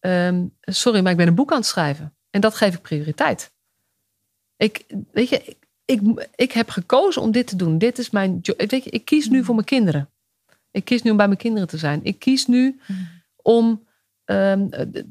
Ehm, 0.00 0.46
sorry, 0.60 1.02
maar 1.02 1.10
ik 1.10 1.18
ben 1.18 1.28
een 1.28 1.34
boek 1.34 1.50
aan 1.50 1.58
het 1.58 1.66
schrijven. 1.66 2.14
En 2.30 2.40
dat 2.40 2.54
geef 2.54 2.74
ik 2.74 2.82
prioriteit. 2.82 3.52
Ik, 4.56 4.84
weet 5.12 5.28
je, 5.28 5.56
ik, 5.88 6.28
ik 6.34 6.52
heb 6.52 6.70
gekozen 6.70 7.22
om 7.22 7.30
dit 7.30 7.46
te 7.46 7.56
doen. 7.56 7.78
Dit 7.78 7.98
is 7.98 8.10
mijn 8.10 8.40
Weet 8.56 8.84
je, 8.84 8.90
ik 8.90 9.04
kies 9.04 9.28
nu 9.28 9.44
voor 9.44 9.54
mijn 9.54 9.66
kinderen. 9.66 10.10
Ik 10.70 10.84
kies 10.84 11.02
nu 11.02 11.10
om 11.10 11.16
bij 11.16 11.26
mijn 11.26 11.38
kinderen 11.38 11.68
te 11.68 11.78
zijn. 11.78 12.00
Ik 12.02 12.18
kies 12.18 12.46
nu 12.46 12.80
om, 13.36 13.86
um, 14.24 14.68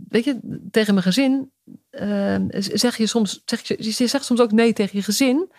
weet 0.09 0.23
je, 0.23 0.59
tegen 0.71 0.93
mijn 0.93 1.05
gezin 1.05 1.51
uh, 1.91 2.35
zeg 2.49 2.97
je 2.97 3.07
soms, 3.07 3.41
zeg 3.45 3.67
je, 3.67 3.75
je 3.79 4.07
zegt 4.07 4.25
soms 4.25 4.39
ook 4.39 4.51
nee 4.51 4.73
tegen 4.73 4.97
je 4.97 5.03
gezin, 5.03 5.51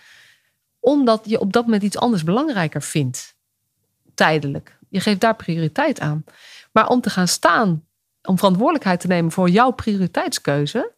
omdat 0.81 1.23
je 1.25 1.41
op 1.41 1.53
dat 1.53 1.65
moment 1.65 1.83
iets 1.83 1.99
anders 1.99 2.23
belangrijker 2.23 2.83
vindt. 2.83 3.37
Tijdelijk. 4.15 4.79
Je 4.89 5.01
geeft 5.01 5.21
daar 5.21 5.37
prioriteit 5.37 6.01
aan. 6.01 6.25
Maar 6.73 6.89
om 6.89 7.01
te 7.01 7.11
gaan 7.11 7.29
staan, 7.29 7.87
om 8.23 8.37
verantwoordelijkheid 8.37 9.01
te 9.01 9.07
nemen 9.07 9.33
voor 9.33 9.49
jouw 9.49 9.71
prioriteitskeuze, 9.71 10.93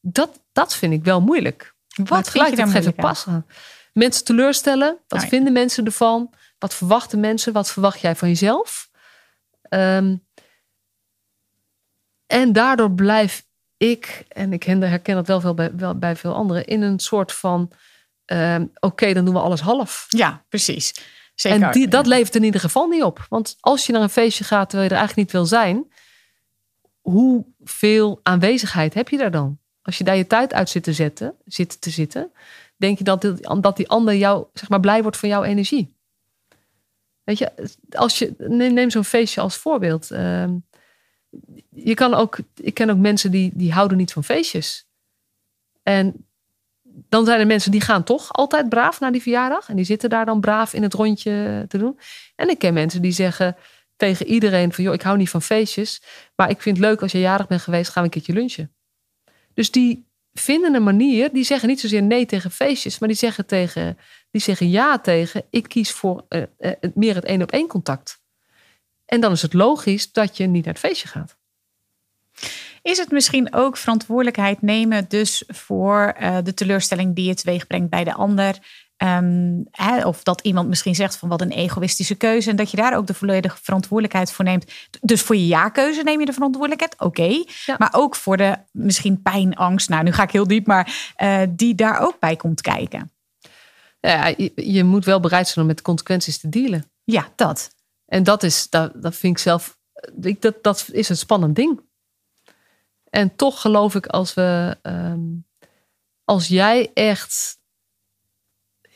dat, 0.00 0.40
dat 0.52 0.74
vind 0.74 0.92
ik 0.92 1.04
wel 1.04 1.20
moeilijk. 1.20 1.74
Wat 1.94 2.30
vind 2.30 2.48
je 2.48 2.56
daar 2.56 2.68
geeft 2.68 2.94
pas 2.94 3.26
aan. 3.26 3.46
Mensen 3.92 4.24
teleurstellen. 4.24 4.98
Wat 5.08 5.24
vinden 5.24 5.52
mensen 5.52 5.84
ervan? 5.84 6.34
Wat 6.58 6.74
verwachten 6.74 7.20
mensen? 7.20 7.52
Wat 7.52 7.70
verwacht 7.70 8.00
jij 8.00 8.16
van 8.16 8.28
jezelf? 8.28 8.90
Ehm, 9.62 10.16
en 12.26 12.52
daardoor 12.52 12.90
blijf 12.90 13.46
ik, 13.76 14.24
en 14.28 14.52
ik 14.52 14.62
herken 14.62 15.14
dat 15.14 15.26
wel 15.26 15.40
veel 15.40 15.54
bij, 15.54 15.74
wel 15.76 15.98
bij 15.98 16.16
veel 16.16 16.34
anderen, 16.34 16.64
in 16.64 16.82
een 16.82 16.98
soort 16.98 17.32
van: 17.32 17.72
ehm, 18.24 18.66
oké, 18.80 19.12
dan 19.12 19.24
doen 19.24 19.34
we 19.34 19.40
alles 19.40 19.60
half. 19.60 20.06
Ja, 20.08 20.44
precies. 20.48 20.94
Zeker. 21.34 21.62
En 21.62 21.72
die, 21.72 21.88
dat 21.88 22.06
levert 22.06 22.34
in 22.34 22.42
ieder 22.42 22.60
geval 22.60 22.86
niet 22.86 23.02
op. 23.02 23.26
Want 23.28 23.56
als 23.60 23.86
je 23.86 23.92
naar 23.92 24.02
een 24.02 24.10
feestje 24.10 24.44
gaat 24.44 24.68
terwijl 24.68 24.88
je 24.88 24.94
er 24.94 25.00
eigenlijk 25.00 25.28
niet 25.28 25.40
wil 25.40 25.46
zijn, 25.46 25.92
hoeveel 27.00 28.20
aanwezigheid 28.22 28.94
heb 28.94 29.08
je 29.08 29.16
daar 29.16 29.30
dan? 29.30 29.59
Als 29.82 29.98
je 29.98 30.04
daar 30.04 30.16
je 30.16 30.26
tijd 30.26 30.52
uit 30.52 30.68
zit 30.68 30.82
te 30.82 30.92
zetten, 30.92 31.34
zit 31.44 31.80
te 31.80 31.90
zitten, 31.90 32.32
denk 32.76 32.98
je 32.98 33.04
dat, 33.04 33.34
dat 33.60 33.76
die 33.76 33.88
ander 33.88 34.14
jou, 34.14 34.46
zeg 34.52 34.68
maar, 34.68 34.80
blij 34.80 35.02
wordt 35.02 35.16
van 35.16 35.28
jouw 35.28 35.42
energie. 35.42 35.94
Weet 37.24 37.38
je, 37.38 37.52
als 37.90 38.18
je, 38.18 38.34
neem, 38.38 38.90
zo'n 38.90 39.04
feestje 39.04 39.40
als 39.40 39.56
voorbeeld. 39.56 40.10
Ehm, 40.10 40.54
je 41.70 41.94
kan 41.94 42.14
ook, 42.14 42.38
ik 42.54 42.74
ken 42.74 42.90
ook 42.90 42.98
mensen 42.98 43.30
die, 43.30 43.50
die 43.54 43.72
houden 43.72 43.96
niet 43.96 44.12
van 44.12 44.24
feestjes. 44.24 44.88
En 45.82 46.26
dan 46.82 47.24
zijn 47.24 47.40
er 47.40 47.46
mensen 47.46 47.70
die 47.70 47.80
gaan 47.80 48.04
toch 48.04 48.32
altijd 48.32 48.68
braaf 48.68 49.00
naar 49.00 49.12
die 49.12 49.22
verjaardag. 49.22 49.68
En 49.68 49.76
die 49.76 49.84
zitten 49.84 50.10
daar 50.10 50.26
dan 50.26 50.40
braaf 50.40 50.72
in 50.72 50.82
het 50.82 50.94
rondje 50.94 51.64
te 51.68 51.78
doen. 51.78 51.98
En 52.36 52.48
ik 52.48 52.58
ken 52.58 52.74
mensen 52.74 53.02
die 53.02 53.12
zeggen 53.12 53.56
tegen 53.96 54.26
iedereen 54.26 54.72
van... 54.72 54.84
joh, 54.84 54.94
ik 54.94 55.02
hou 55.02 55.16
niet 55.16 55.30
van 55.30 55.42
feestjes. 55.42 56.02
Maar 56.36 56.50
ik 56.50 56.62
vind 56.62 56.76
het 56.76 56.86
leuk 56.86 57.02
als 57.02 57.12
je 57.12 57.18
jarig 57.18 57.46
bent 57.46 57.60
geweest, 57.60 57.90
gaan 57.90 58.02
we 58.02 58.08
een 58.08 58.14
keertje 58.14 58.40
lunchen. 58.40 58.74
Dus 59.54 59.70
die 59.70 60.08
vinden 60.32 60.74
een 60.74 60.82
manier, 60.82 61.32
die 61.32 61.44
zeggen 61.44 61.68
niet 61.68 61.80
zozeer 61.80 62.02
nee 62.02 62.26
tegen 62.26 62.50
feestjes, 62.50 62.98
maar 62.98 63.08
die 63.08 63.18
zeggen, 63.18 63.46
tegen, 63.46 63.98
die 64.30 64.40
zeggen 64.40 64.70
ja 64.70 64.98
tegen, 64.98 65.44
ik 65.50 65.68
kies 65.68 65.90
voor 65.90 66.26
uh, 66.28 66.42
uh, 66.58 66.72
meer 66.94 67.14
het 67.14 67.24
één 67.24 67.42
op 67.42 67.50
één 67.50 67.68
contact. 67.68 68.22
En 69.06 69.20
dan 69.20 69.32
is 69.32 69.42
het 69.42 69.52
logisch 69.52 70.12
dat 70.12 70.36
je 70.36 70.46
niet 70.46 70.64
naar 70.64 70.74
het 70.74 70.82
feestje 70.82 71.08
gaat. 71.08 71.38
Is 72.82 72.98
het 72.98 73.10
misschien 73.10 73.54
ook 73.54 73.76
verantwoordelijkheid 73.76 74.62
nemen 74.62 75.08
dus 75.08 75.44
voor 75.46 76.14
uh, 76.20 76.38
de 76.42 76.54
teleurstelling 76.54 77.14
die 77.14 77.26
je 77.26 77.34
teweeg 77.34 77.66
brengt 77.66 77.90
bij 77.90 78.04
de 78.04 78.14
ander? 78.14 78.58
Um, 79.02 79.66
hè, 79.70 80.06
of 80.06 80.22
dat 80.22 80.40
iemand 80.40 80.68
misschien 80.68 80.94
zegt 80.94 81.16
van 81.16 81.28
wat 81.28 81.40
een 81.40 81.50
egoïstische 81.50 82.14
keuze. 82.14 82.50
En 82.50 82.56
dat 82.56 82.70
je 82.70 82.76
daar 82.76 82.96
ook 82.96 83.06
de 83.06 83.14
volledige 83.14 83.56
verantwoordelijkheid 83.62 84.32
voor 84.32 84.44
neemt. 84.44 84.72
Dus 85.00 85.22
voor 85.22 85.36
je 85.36 85.46
ja-keuze 85.46 86.02
neem 86.02 86.20
je 86.20 86.26
de 86.26 86.32
verantwoordelijkheid. 86.32 87.00
Oké. 87.00 87.44
Maar 87.78 87.92
ook 87.92 88.16
voor 88.16 88.36
de 88.36 88.58
misschien 88.72 89.22
pijn, 89.22 89.54
angst. 89.54 89.88
Nou, 89.88 90.02
nu 90.02 90.12
ga 90.12 90.22
ik 90.22 90.30
heel 90.30 90.46
diep, 90.46 90.66
maar 90.66 91.12
uh, 91.22 91.42
die 91.50 91.74
daar 91.74 91.98
ook 92.00 92.18
bij 92.18 92.36
komt 92.36 92.60
kijken. 92.60 93.12
Ja, 94.00 94.26
je, 94.26 94.52
je, 94.54 94.84
moet 94.84 95.04
wel 95.04 95.20
bereid 95.20 95.48
zijn 95.48 95.60
om 95.60 95.66
met 95.66 95.82
consequenties 95.82 96.38
te 96.38 96.48
dealen. 96.48 96.90
Ja, 97.04 97.28
dat. 97.36 97.74
En 98.06 98.22
dat 98.22 98.42
is, 98.42 98.68
dat, 98.68 99.02
dat 99.02 99.16
vind 99.16 99.36
ik 99.36 99.42
zelf, 99.42 99.78
dat, 100.14 100.62
dat 100.62 100.88
is 100.92 101.08
een 101.08 101.16
spannend 101.16 101.56
ding. 101.56 101.80
En 103.10 103.36
toch 103.36 103.60
geloof 103.60 103.94
ik 103.94 104.06
als 104.06 104.34
we, 104.34 104.78
um, 104.82 105.46
als 106.24 106.48
jij 106.48 106.90
echt 106.94 107.58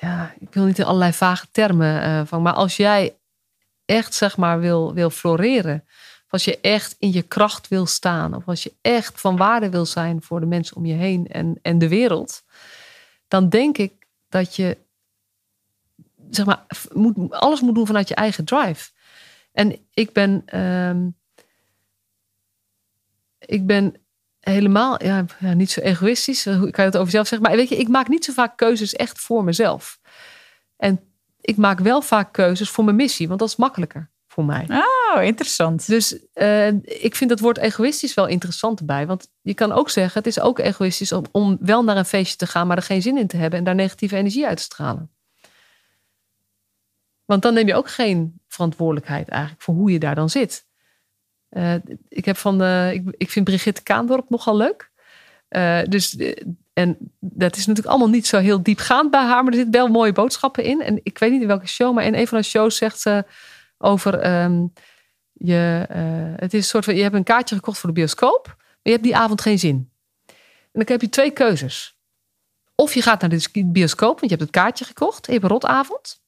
ja, 0.00 0.34
ik 0.38 0.54
wil 0.54 0.64
niet 0.64 0.78
in 0.78 0.84
allerlei 0.84 1.12
vage 1.12 1.46
termen 1.50 2.02
uh, 2.02 2.26
van, 2.26 2.42
maar 2.42 2.52
als 2.52 2.76
jij 2.76 3.16
echt 3.84 4.14
zeg 4.14 4.36
maar 4.36 4.60
wil, 4.60 4.94
wil 4.94 5.10
floreren, 5.10 5.84
als 6.28 6.44
je 6.44 6.60
echt 6.60 6.96
in 6.98 7.12
je 7.12 7.22
kracht 7.22 7.68
wil 7.68 7.86
staan, 7.86 8.34
of 8.34 8.48
als 8.48 8.62
je 8.62 8.72
echt 8.80 9.20
van 9.20 9.36
waarde 9.36 9.70
wil 9.70 9.86
zijn 9.86 10.22
voor 10.22 10.40
de 10.40 10.46
mensen 10.46 10.76
om 10.76 10.86
je 10.86 10.94
heen 10.94 11.26
en, 11.26 11.58
en 11.62 11.78
de 11.78 11.88
wereld, 11.88 12.42
dan 13.28 13.48
denk 13.48 13.78
ik 13.78 14.06
dat 14.28 14.56
je 14.56 14.78
zeg 16.30 16.46
maar, 16.46 16.66
moet, 16.92 17.30
alles 17.30 17.60
moet 17.60 17.74
doen 17.74 17.86
vanuit 17.86 18.08
je 18.08 18.14
eigen 18.14 18.44
drive. 18.44 18.90
En 19.52 19.86
ik 19.90 20.12
ben, 20.12 20.60
um, 20.60 21.16
ik 23.38 23.66
ben 23.66 24.03
helemaal, 24.44 25.04
ja, 25.04 25.24
niet 25.38 25.70
zo 25.70 25.80
egoïstisch. 25.80 26.44
Hoe 26.44 26.70
kan 26.70 26.84
je 26.84 26.90
het 26.90 26.96
over 26.96 27.10
zelf 27.10 27.26
zeggen? 27.26 27.48
Maar 27.48 27.56
weet 27.56 27.68
je, 27.68 27.76
ik 27.76 27.88
maak 27.88 28.08
niet 28.08 28.24
zo 28.24 28.32
vaak 28.32 28.56
keuzes 28.56 28.92
echt 28.92 29.18
voor 29.18 29.44
mezelf. 29.44 30.00
En 30.76 31.00
ik 31.40 31.56
maak 31.56 31.78
wel 31.78 32.02
vaak 32.02 32.32
keuzes 32.32 32.70
voor 32.70 32.84
mijn 32.84 32.96
missie, 32.96 33.28
want 33.28 33.40
dat 33.40 33.48
is 33.48 33.56
makkelijker 33.56 34.10
voor 34.28 34.44
mij. 34.44 34.66
Oh, 34.68 35.22
interessant. 35.22 35.86
Dus 35.86 36.18
uh, 36.34 36.66
ik 36.82 37.14
vind 37.14 37.30
het 37.30 37.40
woord 37.40 37.58
egoïstisch 37.58 38.14
wel 38.14 38.26
interessant 38.26 38.78
erbij. 38.78 39.06
Want 39.06 39.28
je 39.42 39.54
kan 39.54 39.72
ook 39.72 39.90
zeggen, 39.90 40.18
het 40.18 40.26
is 40.26 40.40
ook 40.40 40.58
egoïstisch 40.58 41.12
om, 41.12 41.24
om 41.32 41.56
wel 41.60 41.84
naar 41.84 41.96
een 41.96 42.04
feestje 42.04 42.36
te 42.36 42.46
gaan, 42.46 42.66
maar 42.66 42.76
er 42.76 42.82
geen 42.82 43.02
zin 43.02 43.18
in 43.18 43.26
te 43.26 43.36
hebben 43.36 43.58
en 43.58 43.64
daar 43.64 43.74
negatieve 43.74 44.16
energie 44.16 44.46
uit 44.46 44.56
te 44.56 44.62
stralen. 44.62 45.10
Want 47.24 47.42
dan 47.42 47.54
neem 47.54 47.66
je 47.66 47.74
ook 47.74 47.88
geen 47.90 48.40
verantwoordelijkheid 48.48 49.28
eigenlijk 49.28 49.62
voor 49.62 49.74
hoe 49.74 49.90
je 49.90 49.98
daar 49.98 50.14
dan 50.14 50.30
zit. 50.30 50.66
Uh, 51.54 51.74
ik, 52.08 52.24
heb 52.24 52.36
van, 52.36 52.62
ik, 52.90 53.02
ik 53.16 53.30
vind 53.30 53.44
Brigitte 53.44 53.82
Kaandorp 53.82 54.30
nogal 54.30 54.56
leuk. 54.56 54.90
Uh, 55.48 55.82
dus, 55.88 56.16
en 56.72 56.96
dat 57.20 57.56
is 57.56 57.66
natuurlijk 57.66 57.94
allemaal 57.94 58.14
niet 58.14 58.26
zo 58.26 58.38
heel 58.38 58.62
diepgaand 58.62 59.10
bij 59.10 59.24
haar, 59.24 59.42
maar 59.42 59.52
er 59.52 59.58
zitten 59.58 59.72
wel 59.72 59.88
mooie 59.88 60.12
boodschappen 60.12 60.64
in. 60.64 60.82
En 60.82 61.00
ik 61.02 61.18
weet 61.18 61.30
niet 61.30 61.40
in 61.40 61.46
welke 61.46 61.66
show, 61.66 61.94
maar 61.94 62.04
in 62.04 62.14
een 62.14 62.26
van 62.26 62.38
de 62.38 62.44
shows 62.44 62.76
zegt 62.76 63.00
ze 63.00 63.24
over 63.78 64.42
um, 64.42 64.72
je, 65.32 65.86
het 66.36 66.54
is 66.54 66.60
een 66.60 66.68
soort 66.68 66.84
van, 66.84 66.96
je 66.96 67.02
hebt 67.02 67.14
een 67.14 67.24
kaartje 67.24 67.54
gekocht 67.54 67.78
voor 67.78 67.88
de 67.88 67.94
bioscoop, 67.94 68.46
maar 68.56 68.78
je 68.82 68.90
hebt 68.90 69.02
die 69.02 69.16
avond 69.16 69.40
geen 69.40 69.58
zin. 69.58 69.90
En 70.26 70.34
dan 70.72 70.84
heb 70.86 71.00
je 71.00 71.08
twee 71.08 71.30
keuzes. 71.30 71.98
Of 72.74 72.94
je 72.94 73.02
gaat 73.02 73.20
naar 73.20 73.30
de 73.30 73.64
bioscoop, 73.64 74.20
want 74.20 74.30
je 74.30 74.36
hebt 74.36 74.40
het 74.40 74.50
kaartje 74.50 74.84
gekocht, 74.84 75.26
je 75.26 75.32
hebt 75.32 75.44
een 75.44 75.50
rotavond. 75.50 76.22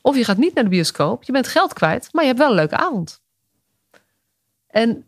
Of 0.00 0.16
je 0.16 0.24
gaat 0.24 0.36
niet 0.36 0.54
naar 0.54 0.64
de 0.64 0.70
bioscoop, 0.70 1.22
je 1.22 1.32
bent 1.32 1.48
geld 1.48 1.72
kwijt, 1.72 2.08
maar 2.12 2.22
je 2.22 2.28
hebt 2.28 2.40
wel 2.40 2.50
een 2.50 2.56
leuke 2.56 2.76
avond. 2.76 3.20
En 4.78 5.04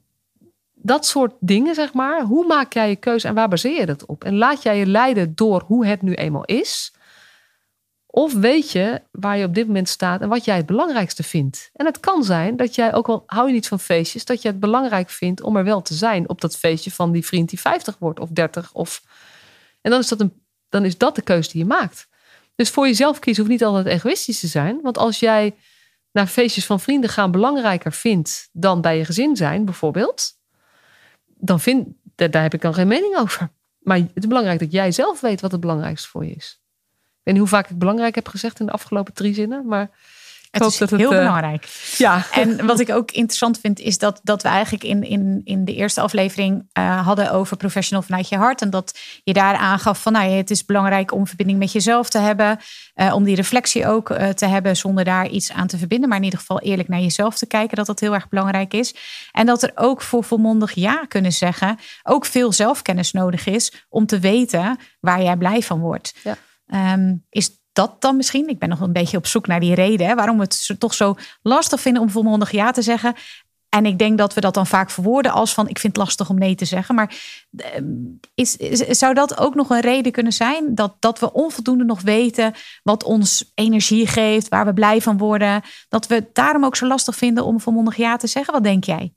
dat 0.74 1.06
soort 1.06 1.34
dingen, 1.40 1.74
zeg 1.74 1.92
maar. 1.92 2.22
Hoe 2.22 2.46
maak 2.46 2.72
jij 2.72 2.88
je 2.88 2.96
keuze 2.96 3.28
en 3.28 3.34
waar 3.34 3.48
baseer 3.48 3.80
je 3.80 3.86
dat 3.86 4.06
op? 4.06 4.24
En 4.24 4.36
laat 4.36 4.62
jij 4.62 4.78
je 4.78 4.86
leiden 4.86 5.34
door 5.34 5.62
hoe 5.66 5.86
het 5.86 6.02
nu 6.02 6.14
eenmaal 6.14 6.44
is? 6.44 6.92
Of 8.06 8.34
weet 8.34 8.70
je 8.70 9.02
waar 9.10 9.38
je 9.38 9.44
op 9.44 9.54
dit 9.54 9.66
moment 9.66 9.88
staat 9.88 10.20
en 10.20 10.28
wat 10.28 10.44
jij 10.44 10.56
het 10.56 10.66
belangrijkste 10.66 11.22
vindt? 11.22 11.70
En 11.72 11.86
het 11.86 12.00
kan 12.00 12.24
zijn 12.24 12.56
dat 12.56 12.74
jij, 12.74 12.94
ook 12.94 13.08
al 13.08 13.22
hou 13.26 13.46
je 13.46 13.52
niet 13.52 13.68
van 13.68 13.80
feestjes, 13.80 14.24
dat 14.24 14.42
je 14.42 14.48
het 14.48 14.60
belangrijk 14.60 15.10
vindt 15.10 15.42
om 15.42 15.56
er 15.56 15.64
wel 15.64 15.82
te 15.82 15.94
zijn 15.94 16.28
op 16.28 16.40
dat 16.40 16.56
feestje 16.56 16.90
van 16.90 17.12
die 17.12 17.26
vriend 17.26 17.48
die 17.48 17.60
50 17.60 17.96
wordt 17.98 18.20
of 18.20 18.28
30. 18.28 18.72
Of... 18.72 19.02
En 19.80 19.90
dan 19.90 20.00
is, 20.00 20.08
dat 20.08 20.20
een, 20.20 20.42
dan 20.68 20.84
is 20.84 20.98
dat 20.98 21.14
de 21.14 21.22
keuze 21.22 21.50
die 21.50 21.60
je 21.60 21.66
maakt. 21.66 22.08
Dus 22.54 22.70
voor 22.70 22.86
jezelf 22.86 23.18
kiezen 23.18 23.42
hoeft 23.42 23.54
niet 23.54 23.64
altijd 23.64 23.86
egoïstisch 23.86 24.40
te 24.40 24.46
zijn. 24.46 24.80
Want 24.82 24.98
als 24.98 25.20
jij 25.20 25.54
naar 26.12 26.26
feestjes 26.26 26.66
van 26.66 26.80
vrienden 26.80 27.10
gaan 27.10 27.30
belangrijker 27.30 27.92
vindt 27.92 28.48
dan 28.52 28.80
bij 28.80 28.98
je 28.98 29.04
gezin 29.04 29.36
zijn, 29.36 29.64
bijvoorbeeld, 29.64 30.38
dan 31.26 31.60
vind, 31.60 31.88
daar, 32.14 32.30
daar 32.30 32.42
heb 32.42 32.54
ik 32.54 32.60
dan 32.60 32.74
geen 32.74 32.88
mening 32.88 33.16
over. 33.16 33.50
Maar 33.78 33.96
het 33.96 34.10
is 34.14 34.26
belangrijk 34.26 34.58
dat 34.58 34.72
jij 34.72 34.92
zelf 34.92 35.20
weet 35.20 35.40
wat 35.40 35.52
het 35.52 35.60
belangrijkste 35.60 36.08
voor 36.08 36.24
je 36.24 36.32
is. 36.32 36.60
Ik 37.00 37.26
weet 37.26 37.34
niet 37.34 37.50
hoe 37.50 37.60
vaak 37.60 37.70
ik 37.70 37.78
belangrijk 37.78 38.14
heb 38.14 38.28
gezegd 38.28 38.60
in 38.60 38.66
de 38.66 38.72
afgelopen 38.72 39.14
drie 39.14 39.34
zinnen, 39.34 39.66
maar 39.66 39.90
het 40.50 40.62
is 40.62 40.78
heel 40.78 40.88
het, 40.88 41.00
uh, 41.00 41.08
belangrijk. 41.08 41.68
Ja. 41.96 42.26
En 42.32 42.66
wat 42.66 42.80
ik 42.80 42.90
ook 42.90 43.10
interessant 43.10 43.58
vind, 43.60 43.78
is 43.78 43.98
dat, 43.98 44.20
dat 44.22 44.42
we 44.42 44.48
eigenlijk 44.48 44.84
in, 44.84 45.02
in, 45.02 45.40
in 45.44 45.64
de 45.64 45.74
eerste 45.74 46.00
aflevering 46.00 46.68
uh, 46.78 47.06
hadden 47.06 47.32
over 47.32 47.56
professional 47.56 48.02
vanuit 48.02 48.28
je 48.28 48.36
hart. 48.36 48.62
En 48.62 48.70
dat 48.70 48.98
je 49.24 49.32
daar 49.32 49.54
aangaf 49.54 50.02
van 50.02 50.12
nou, 50.12 50.30
het 50.30 50.50
is 50.50 50.64
belangrijk 50.64 51.12
om 51.12 51.26
verbinding 51.26 51.58
met 51.58 51.72
jezelf 51.72 52.08
te 52.08 52.18
hebben. 52.18 52.58
Uh, 52.94 53.14
om 53.14 53.24
die 53.24 53.36
reflectie 53.36 53.86
ook 53.86 54.08
te 54.34 54.46
hebben 54.46 54.76
zonder 54.76 55.04
daar 55.04 55.28
iets 55.28 55.52
aan 55.52 55.66
te 55.66 55.78
verbinden. 55.78 56.08
Maar 56.08 56.18
in 56.18 56.24
ieder 56.24 56.38
geval 56.38 56.60
eerlijk 56.60 56.88
naar 56.88 57.00
jezelf 57.00 57.38
te 57.38 57.46
kijken, 57.46 57.76
dat 57.76 57.86
dat 57.86 58.00
heel 58.00 58.14
erg 58.14 58.28
belangrijk 58.28 58.74
is. 58.74 58.94
En 59.32 59.46
dat 59.46 59.62
er 59.62 59.72
ook 59.74 60.02
voor 60.02 60.24
volmondig 60.24 60.72
ja 60.72 61.04
kunnen 61.08 61.32
zeggen, 61.32 61.78
ook 62.02 62.24
veel 62.26 62.52
zelfkennis 62.52 63.12
nodig 63.12 63.46
is 63.46 63.84
om 63.88 64.06
te 64.06 64.18
weten 64.18 64.78
waar 65.00 65.22
jij 65.22 65.36
blij 65.36 65.62
van 65.62 65.80
wordt. 65.80 66.14
Ja. 66.22 66.36
Um, 66.94 67.26
is 67.30 67.59
dat 67.72 68.00
dan 68.00 68.16
misschien? 68.16 68.48
Ik 68.48 68.58
ben 68.58 68.68
nog 68.68 68.80
een 68.80 68.92
beetje 68.92 69.16
op 69.16 69.26
zoek 69.26 69.46
naar 69.46 69.60
die 69.60 69.74
reden. 69.74 70.06
Hè, 70.06 70.14
waarom 70.14 70.36
we 70.36 70.42
het 70.42 70.74
toch 70.78 70.94
zo 70.94 71.14
lastig 71.42 71.80
vinden 71.80 72.02
om 72.02 72.10
volmondig 72.10 72.50
ja 72.50 72.70
te 72.70 72.82
zeggen. 72.82 73.14
En 73.70 73.86
ik 73.86 73.98
denk 73.98 74.18
dat 74.18 74.34
we 74.34 74.40
dat 74.40 74.54
dan 74.54 74.66
vaak 74.66 74.90
verwoorden 74.90 75.32
als 75.32 75.54
van 75.54 75.68
ik 75.68 75.78
vind 75.78 75.96
het 75.96 76.04
lastig 76.04 76.30
om 76.30 76.38
nee 76.38 76.54
te 76.54 76.64
zeggen. 76.64 76.94
Maar 76.94 77.14
ehm, 77.56 77.84
is, 78.34 78.56
zou 78.98 79.14
dat 79.14 79.38
ook 79.38 79.54
nog 79.54 79.70
een 79.70 79.80
reden 79.80 80.12
kunnen 80.12 80.32
zijn? 80.32 80.74
Dat, 80.74 80.96
dat 80.98 81.18
we 81.18 81.32
onvoldoende 81.32 81.84
nog 81.84 82.00
weten 82.00 82.54
wat 82.82 83.04
ons 83.04 83.52
energie 83.54 84.06
geeft, 84.06 84.48
waar 84.48 84.66
we 84.66 84.74
blij 84.74 85.00
van 85.00 85.18
worden. 85.18 85.62
Dat 85.88 86.06
we 86.06 86.14
het 86.14 86.34
daarom 86.34 86.64
ook 86.64 86.76
zo 86.76 86.86
lastig 86.86 87.16
vinden 87.16 87.44
om 87.44 87.60
volmondig 87.60 87.96
ja 87.96 88.16
te 88.16 88.26
zeggen. 88.26 88.52
Wat 88.52 88.62
denk 88.62 88.84
jij? 88.84 89.12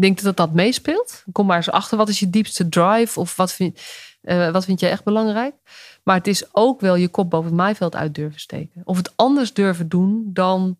Ik 0.00 0.06
denk 0.06 0.22
dat 0.22 0.36
dat 0.36 0.52
meespeelt. 0.52 1.24
Kom 1.32 1.46
maar 1.46 1.56
eens 1.56 1.70
achter. 1.70 1.96
Wat 1.96 2.08
is 2.08 2.20
je 2.20 2.30
diepste 2.30 2.68
drive? 2.68 3.20
Of 3.20 3.36
wat 3.36 3.52
vind, 3.52 3.80
uh, 4.22 4.50
wat 4.50 4.64
vind 4.64 4.80
je 4.80 4.88
echt 4.88 5.04
belangrijk? 5.04 5.54
Maar 6.02 6.16
het 6.16 6.26
is 6.26 6.54
ook 6.54 6.80
wel 6.80 6.94
je 6.94 7.08
kop 7.08 7.30
boven 7.30 7.46
het 7.46 7.56
maaiveld 7.56 7.96
uit 7.96 8.14
durven 8.14 8.40
steken. 8.40 8.82
Of 8.84 8.96
het 8.96 9.12
anders 9.16 9.52
durven 9.52 9.88
doen 9.88 10.30
dan, 10.32 10.78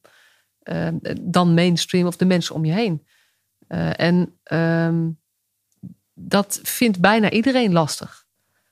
uh, 0.64 0.88
dan 1.20 1.55
mainstream 1.55 2.07
of 2.07 2.16
de 2.16 2.24
mensen 2.24 2.55
om 2.55 2.64
je 2.64 2.72
heen. 2.72 3.07
Uh, 3.68 4.00
en 4.00 4.38
uh, 4.53 5.09
dat 6.14 6.61
vindt 6.62 7.00
bijna 7.00 7.31
iedereen 7.31 7.72
lastig. 7.72 8.29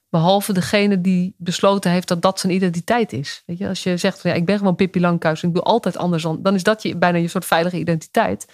Behalve 0.09 0.53
degene 0.53 1.01
die 1.01 1.35
besloten 1.37 1.91
heeft 1.91 2.09
dat 2.09 2.23
dat 2.23 2.41
zijn 2.41 2.53
identiteit 2.53 3.13
is. 3.13 3.43
Weet 3.47 3.59
je, 3.59 3.69
als 3.69 3.83
je 3.83 3.97
zegt 3.97 4.21
van 4.21 4.31
ja, 4.31 4.37
ik 4.37 4.47
ben 4.47 4.59
gewoon 4.59 4.75
Pippi 4.75 5.01
Langkous 5.01 5.43
en 5.43 5.49
ik 5.49 5.55
doe 5.55 5.63
altijd 5.63 5.97
anders 5.97 6.23
dan, 6.23 6.43
dan 6.43 6.55
is 6.55 6.63
dat 6.63 6.83
je, 6.83 6.97
bijna 6.97 7.19
je 7.19 7.29
soort 7.29 7.45
veilige 7.45 7.79
identiteit. 7.79 8.47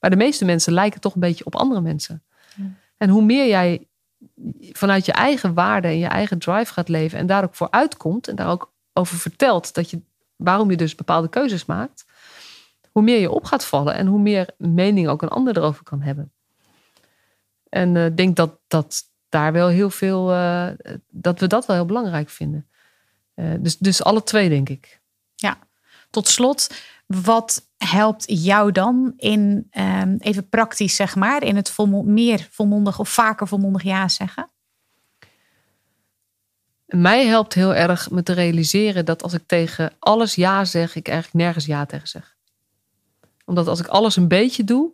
Maar 0.00 0.10
de 0.10 0.16
meeste 0.16 0.44
mensen 0.44 0.72
lijken 0.72 1.00
toch 1.00 1.14
een 1.14 1.20
beetje 1.20 1.44
op 1.44 1.56
andere 1.56 1.80
mensen. 1.80 2.22
Ja. 2.56 2.64
En 2.96 3.08
hoe 3.08 3.24
meer 3.24 3.48
jij 3.48 3.88
vanuit 4.72 5.06
je 5.06 5.12
eigen 5.12 5.54
waarde 5.54 5.88
en 5.88 5.98
je 5.98 6.06
eigen 6.06 6.38
drive 6.38 6.72
gaat 6.72 6.88
leven 6.88 7.18
en 7.18 7.26
daar 7.26 7.44
ook 7.44 7.54
voor 7.54 7.70
uitkomt 7.70 8.28
en 8.28 8.36
daar 8.36 8.50
ook 8.50 8.72
over 8.92 9.16
vertelt 9.16 9.74
dat 9.74 9.90
je, 9.90 10.00
waarom 10.36 10.70
je 10.70 10.76
dus 10.76 10.94
bepaalde 10.94 11.28
keuzes 11.28 11.64
maakt, 11.64 12.04
hoe 12.90 13.02
meer 13.02 13.20
je 13.20 13.30
op 13.30 13.44
gaat 13.44 13.64
vallen 13.64 13.94
en 13.94 14.06
hoe 14.06 14.20
meer 14.20 14.50
mening 14.56 15.08
ook 15.08 15.22
een 15.22 15.28
ander 15.28 15.56
erover 15.56 15.84
kan 15.84 16.00
hebben. 16.00 16.32
En 17.68 17.96
ik 17.96 18.10
uh, 18.10 18.16
denk 18.16 18.36
dat, 18.36 18.58
dat 18.66 19.02
daar 19.28 19.52
wel 19.52 19.68
heel 19.68 19.90
veel, 19.90 20.32
uh, 20.32 20.68
dat 21.08 21.40
we 21.40 21.46
dat 21.46 21.66
wel 21.66 21.76
heel 21.76 21.84
belangrijk 21.84 22.28
vinden. 22.28 22.68
Uh, 23.34 23.54
dus, 23.58 23.78
dus 23.78 24.02
alle 24.02 24.22
twee, 24.22 24.48
denk 24.48 24.68
ik. 24.68 25.00
Ja, 25.34 25.58
tot 26.10 26.28
slot, 26.28 26.74
wat 27.06 27.69
helpt 27.84 28.24
jou 28.26 28.72
dan 28.72 29.12
in, 29.16 29.70
um, 29.78 30.16
even 30.18 30.48
praktisch 30.48 30.96
zeg 30.96 31.16
maar, 31.16 31.42
in 31.42 31.56
het 31.56 31.70
volmond, 31.70 32.06
meer 32.06 32.48
volmondig 32.50 32.98
of 32.98 33.08
vaker 33.08 33.48
volmondig 33.48 33.82
ja 33.82 34.08
zeggen? 34.08 34.50
Mij 36.86 37.26
helpt 37.26 37.54
heel 37.54 37.74
erg 37.74 38.10
me 38.10 38.22
te 38.22 38.32
realiseren 38.32 39.04
dat 39.04 39.22
als 39.22 39.32
ik 39.32 39.42
tegen 39.46 39.92
alles 39.98 40.34
ja 40.34 40.64
zeg, 40.64 40.94
ik 40.94 41.08
eigenlijk 41.08 41.44
nergens 41.44 41.66
ja 41.66 41.86
tegen 41.86 42.08
zeg. 42.08 42.36
Omdat 43.44 43.66
als 43.66 43.80
ik 43.80 43.86
alles 43.86 44.16
een 44.16 44.28
beetje 44.28 44.64
doe, 44.64 44.90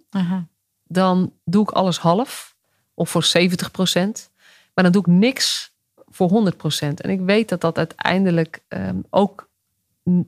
dan 0.84 1.32
doe 1.44 1.62
ik 1.62 1.70
alles 1.70 1.98
half 1.98 2.56
of 2.94 3.10
voor 3.10 3.24
70 3.24 3.70
procent. 3.70 4.30
Maar 4.74 4.84
dan 4.84 4.92
doe 4.92 5.02
ik 5.02 5.20
niks 5.20 5.74
voor 6.06 6.28
100 6.28 6.56
procent. 6.56 7.00
En 7.00 7.10
ik 7.10 7.20
weet 7.20 7.48
dat 7.48 7.60
dat 7.60 7.76
uiteindelijk 7.76 8.64
um, 8.68 9.04
ook 9.10 9.48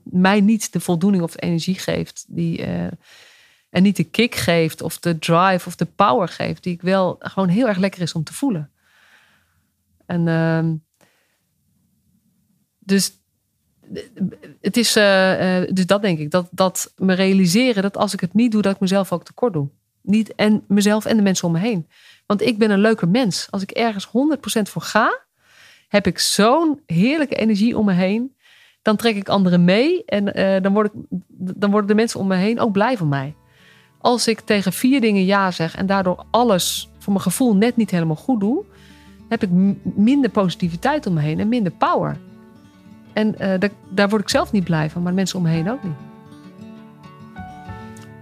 mij 0.02 0.40
niet 0.40 0.72
de 0.72 0.80
voldoening 0.80 1.22
of 1.22 1.32
de 1.32 1.40
energie 1.40 1.78
geeft. 1.78 2.24
Die, 2.28 2.66
uh, 2.66 2.86
en 3.70 3.82
niet 3.82 3.96
de 3.96 4.04
kick 4.04 4.34
geeft 4.34 4.82
of 4.82 4.98
de 4.98 5.18
drive 5.18 5.66
of 5.66 5.76
de 5.76 5.86
power 5.86 6.28
geeft. 6.28 6.62
Die 6.62 6.72
ik 6.72 6.82
wel 6.82 7.16
gewoon 7.18 7.48
heel 7.48 7.68
erg 7.68 7.78
lekker 7.78 8.00
is 8.00 8.12
om 8.12 8.24
te 8.24 8.34
voelen. 8.34 8.70
En 10.06 10.26
uh, 10.26 10.70
dus 12.78 13.12
het 14.60 14.76
is, 14.76 14.96
uh, 14.96 15.60
uh, 15.60 15.68
dus 15.72 15.86
dat 15.86 16.02
denk 16.02 16.18
ik, 16.18 16.30
dat, 16.30 16.48
dat 16.50 16.92
me 16.96 17.14
realiseren 17.14 17.82
dat 17.82 17.96
als 17.96 18.12
ik 18.12 18.20
het 18.20 18.34
niet 18.34 18.52
doe, 18.52 18.62
dat 18.62 18.74
ik 18.74 18.80
mezelf 18.80 19.12
ook 19.12 19.24
tekort 19.24 19.52
doe. 19.52 19.68
Niet 20.02 20.34
en 20.34 20.64
mezelf 20.68 21.04
en 21.04 21.16
de 21.16 21.22
mensen 21.22 21.46
om 21.46 21.52
me 21.52 21.58
heen. 21.58 21.88
Want 22.26 22.42
ik 22.42 22.58
ben 22.58 22.70
een 22.70 22.80
leuker 22.80 23.08
mens. 23.08 23.46
Als 23.50 23.62
ik 23.62 23.70
ergens 23.70 24.06
100% 24.06 24.10
voor 24.62 24.82
ga, 24.82 25.20
heb 25.88 26.06
ik 26.06 26.18
zo'n 26.18 26.80
heerlijke 26.86 27.34
energie 27.34 27.78
om 27.78 27.84
me 27.84 27.92
heen 27.92 28.36
dan 28.88 28.96
trek 28.96 29.16
ik 29.16 29.28
anderen 29.28 29.64
mee 29.64 30.04
en 30.04 30.38
uh, 30.38 30.62
dan, 30.62 30.72
word 30.72 30.86
ik, 30.86 31.18
dan 31.38 31.70
worden 31.70 31.88
de 31.88 31.94
mensen 31.94 32.20
om 32.20 32.26
me 32.26 32.34
heen 32.34 32.60
ook 32.60 32.72
blij 32.72 32.96
van 32.96 33.08
mij. 33.08 33.34
Als 33.98 34.28
ik 34.28 34.40
tegen 34.40 34.72
vier 34.72 35.00
dingen 35.00 35.24
ja 35.24 35.50
zeg 35.50 35.76
en 35.76 35.86
daardoor 35.86 36.24
alles 36.30 36.90
voor 36.98 37.12
mijn 37.12 37.24
gevoel 37.24 37.56
net 37.56 37.76
niet 37.76 37.90
helemaal 37.90 38.16
goed 38.16 38.40
doe, 38.40 38.64
heb 39.28 39.42
ik 39.42 39.48
minder 39.82 40.30
positiviteit 40.30 41.06
om 41.06 41.14
me 41.14 41.20
heen 41.20 41.40
en 41.40 41.48
minder 41.48 41.72
power. 41.72 42.16
En 43.12 43.34
uh, 43.40 43.70
daar, 43.90 44.08
word 44.08 44.22
ik 44.22 44.28
zelf 44.28 44.52
niet 44.52 44.64
blij 44.64 44.90
van, 44.90 45.02
maar 45.02 45.14
mensen 45.14 45.38
om 45.38 45.44
me 45.44 45.50
heen 45.50 45.70
ook 45.70 45.82
niet. 45.82 45.96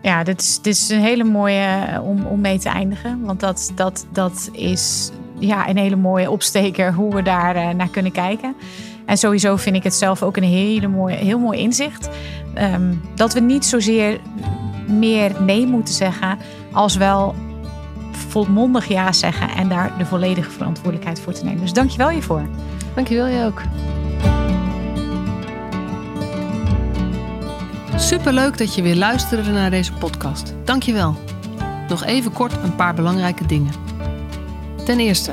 Ja, 0.03 0.23
dit 0.23 0.41
is, 0.41 0.61
dit 0.63 0.75
is 0.75 0.89
een 0.89 1.01
hele 1.01 1.25
mooie 1.25 1.87
eh, 1.91 2.09
om, 2.09 2.25
om 2.25 2.41
mee 2.41 2.59
te 2.59 2.69
eindigen. 2.69 3.25
Want 3.25 3.41
dat, 3.41 3.73
dat, 3.75 4.07
dat 4.13 4.49
is 4.53 5.11
ja, 5.39 5.69
een 5.69 5.77
hele 5.77 5.97
mooie 5.97 6.31
opsteker 6.31 6.95
hoe 6.95 7.15
we 7.15 7.23
daar 7.23 7.75
naar 7.75 7.91
kunnen 7.91 8.13
kijken. 8.13 8.55
En 9.07 9.19
sowieso 9.19 9.57
vind 9.57 9.77
ik 9.77 9.83
het 9.83 9.95
zelf 9.95 10.23
ook 10.23 10.37
een 10.37 10.43
hele 10.43 10.89
mooie, 10.89 11.17
heel 11.17 11.39
mooi 11.39 11.59
inzicht. 11.59 12.09
Um, 12.59 13.03
dat 13.15 13.33
we 13.33 13.41
niet 13.41 13.65
zozeer 13.65 14.21
meer 14.87 15.43
nee 15.43 15.67
moeten 15.67 15.95
zeggen, 15.95 16.39
als 16.73 16.97
wel 16.97 17.35
volmondig 18.11 18.89
ja 18.89 19.13
zeggen 19.13 19.49
en 19.49 19.69
daar 19.69 19.93
de 19.99 20.07
volledige 20.07 20.51
verantwoordelijkheid 20.51 21.21
voor 21.21 21.33
te 21.33 21.45
nemen. 21.45 21.61
Dus 21.61 21.73
dankjewel 21.73 22.09
hiervoor. 22.09 22.49
Dankjewel 22.95 23.27
je 23.27 23.45
ook. 23.45 23.63
Superleuk 27.97 28.59
dat 28.59 28.75
je 28.75 28.83
weer 28.83 28.97
luisterde 28.97 29.51
naar 29.51 29.71
deze 29.71 29.93
podcast. 29.93 30.55
Dankjewel. 30.65 31.17
Nog 31.89 32.05
even 32.05 32.33
kort 32.33 32.53
een 32.63 32.77
paar 32.77 32.95
belangrijke 32.95 33.47
dingen. 33.47 33.73
Ten 34.85 34.99
eerste, 34.99 35.33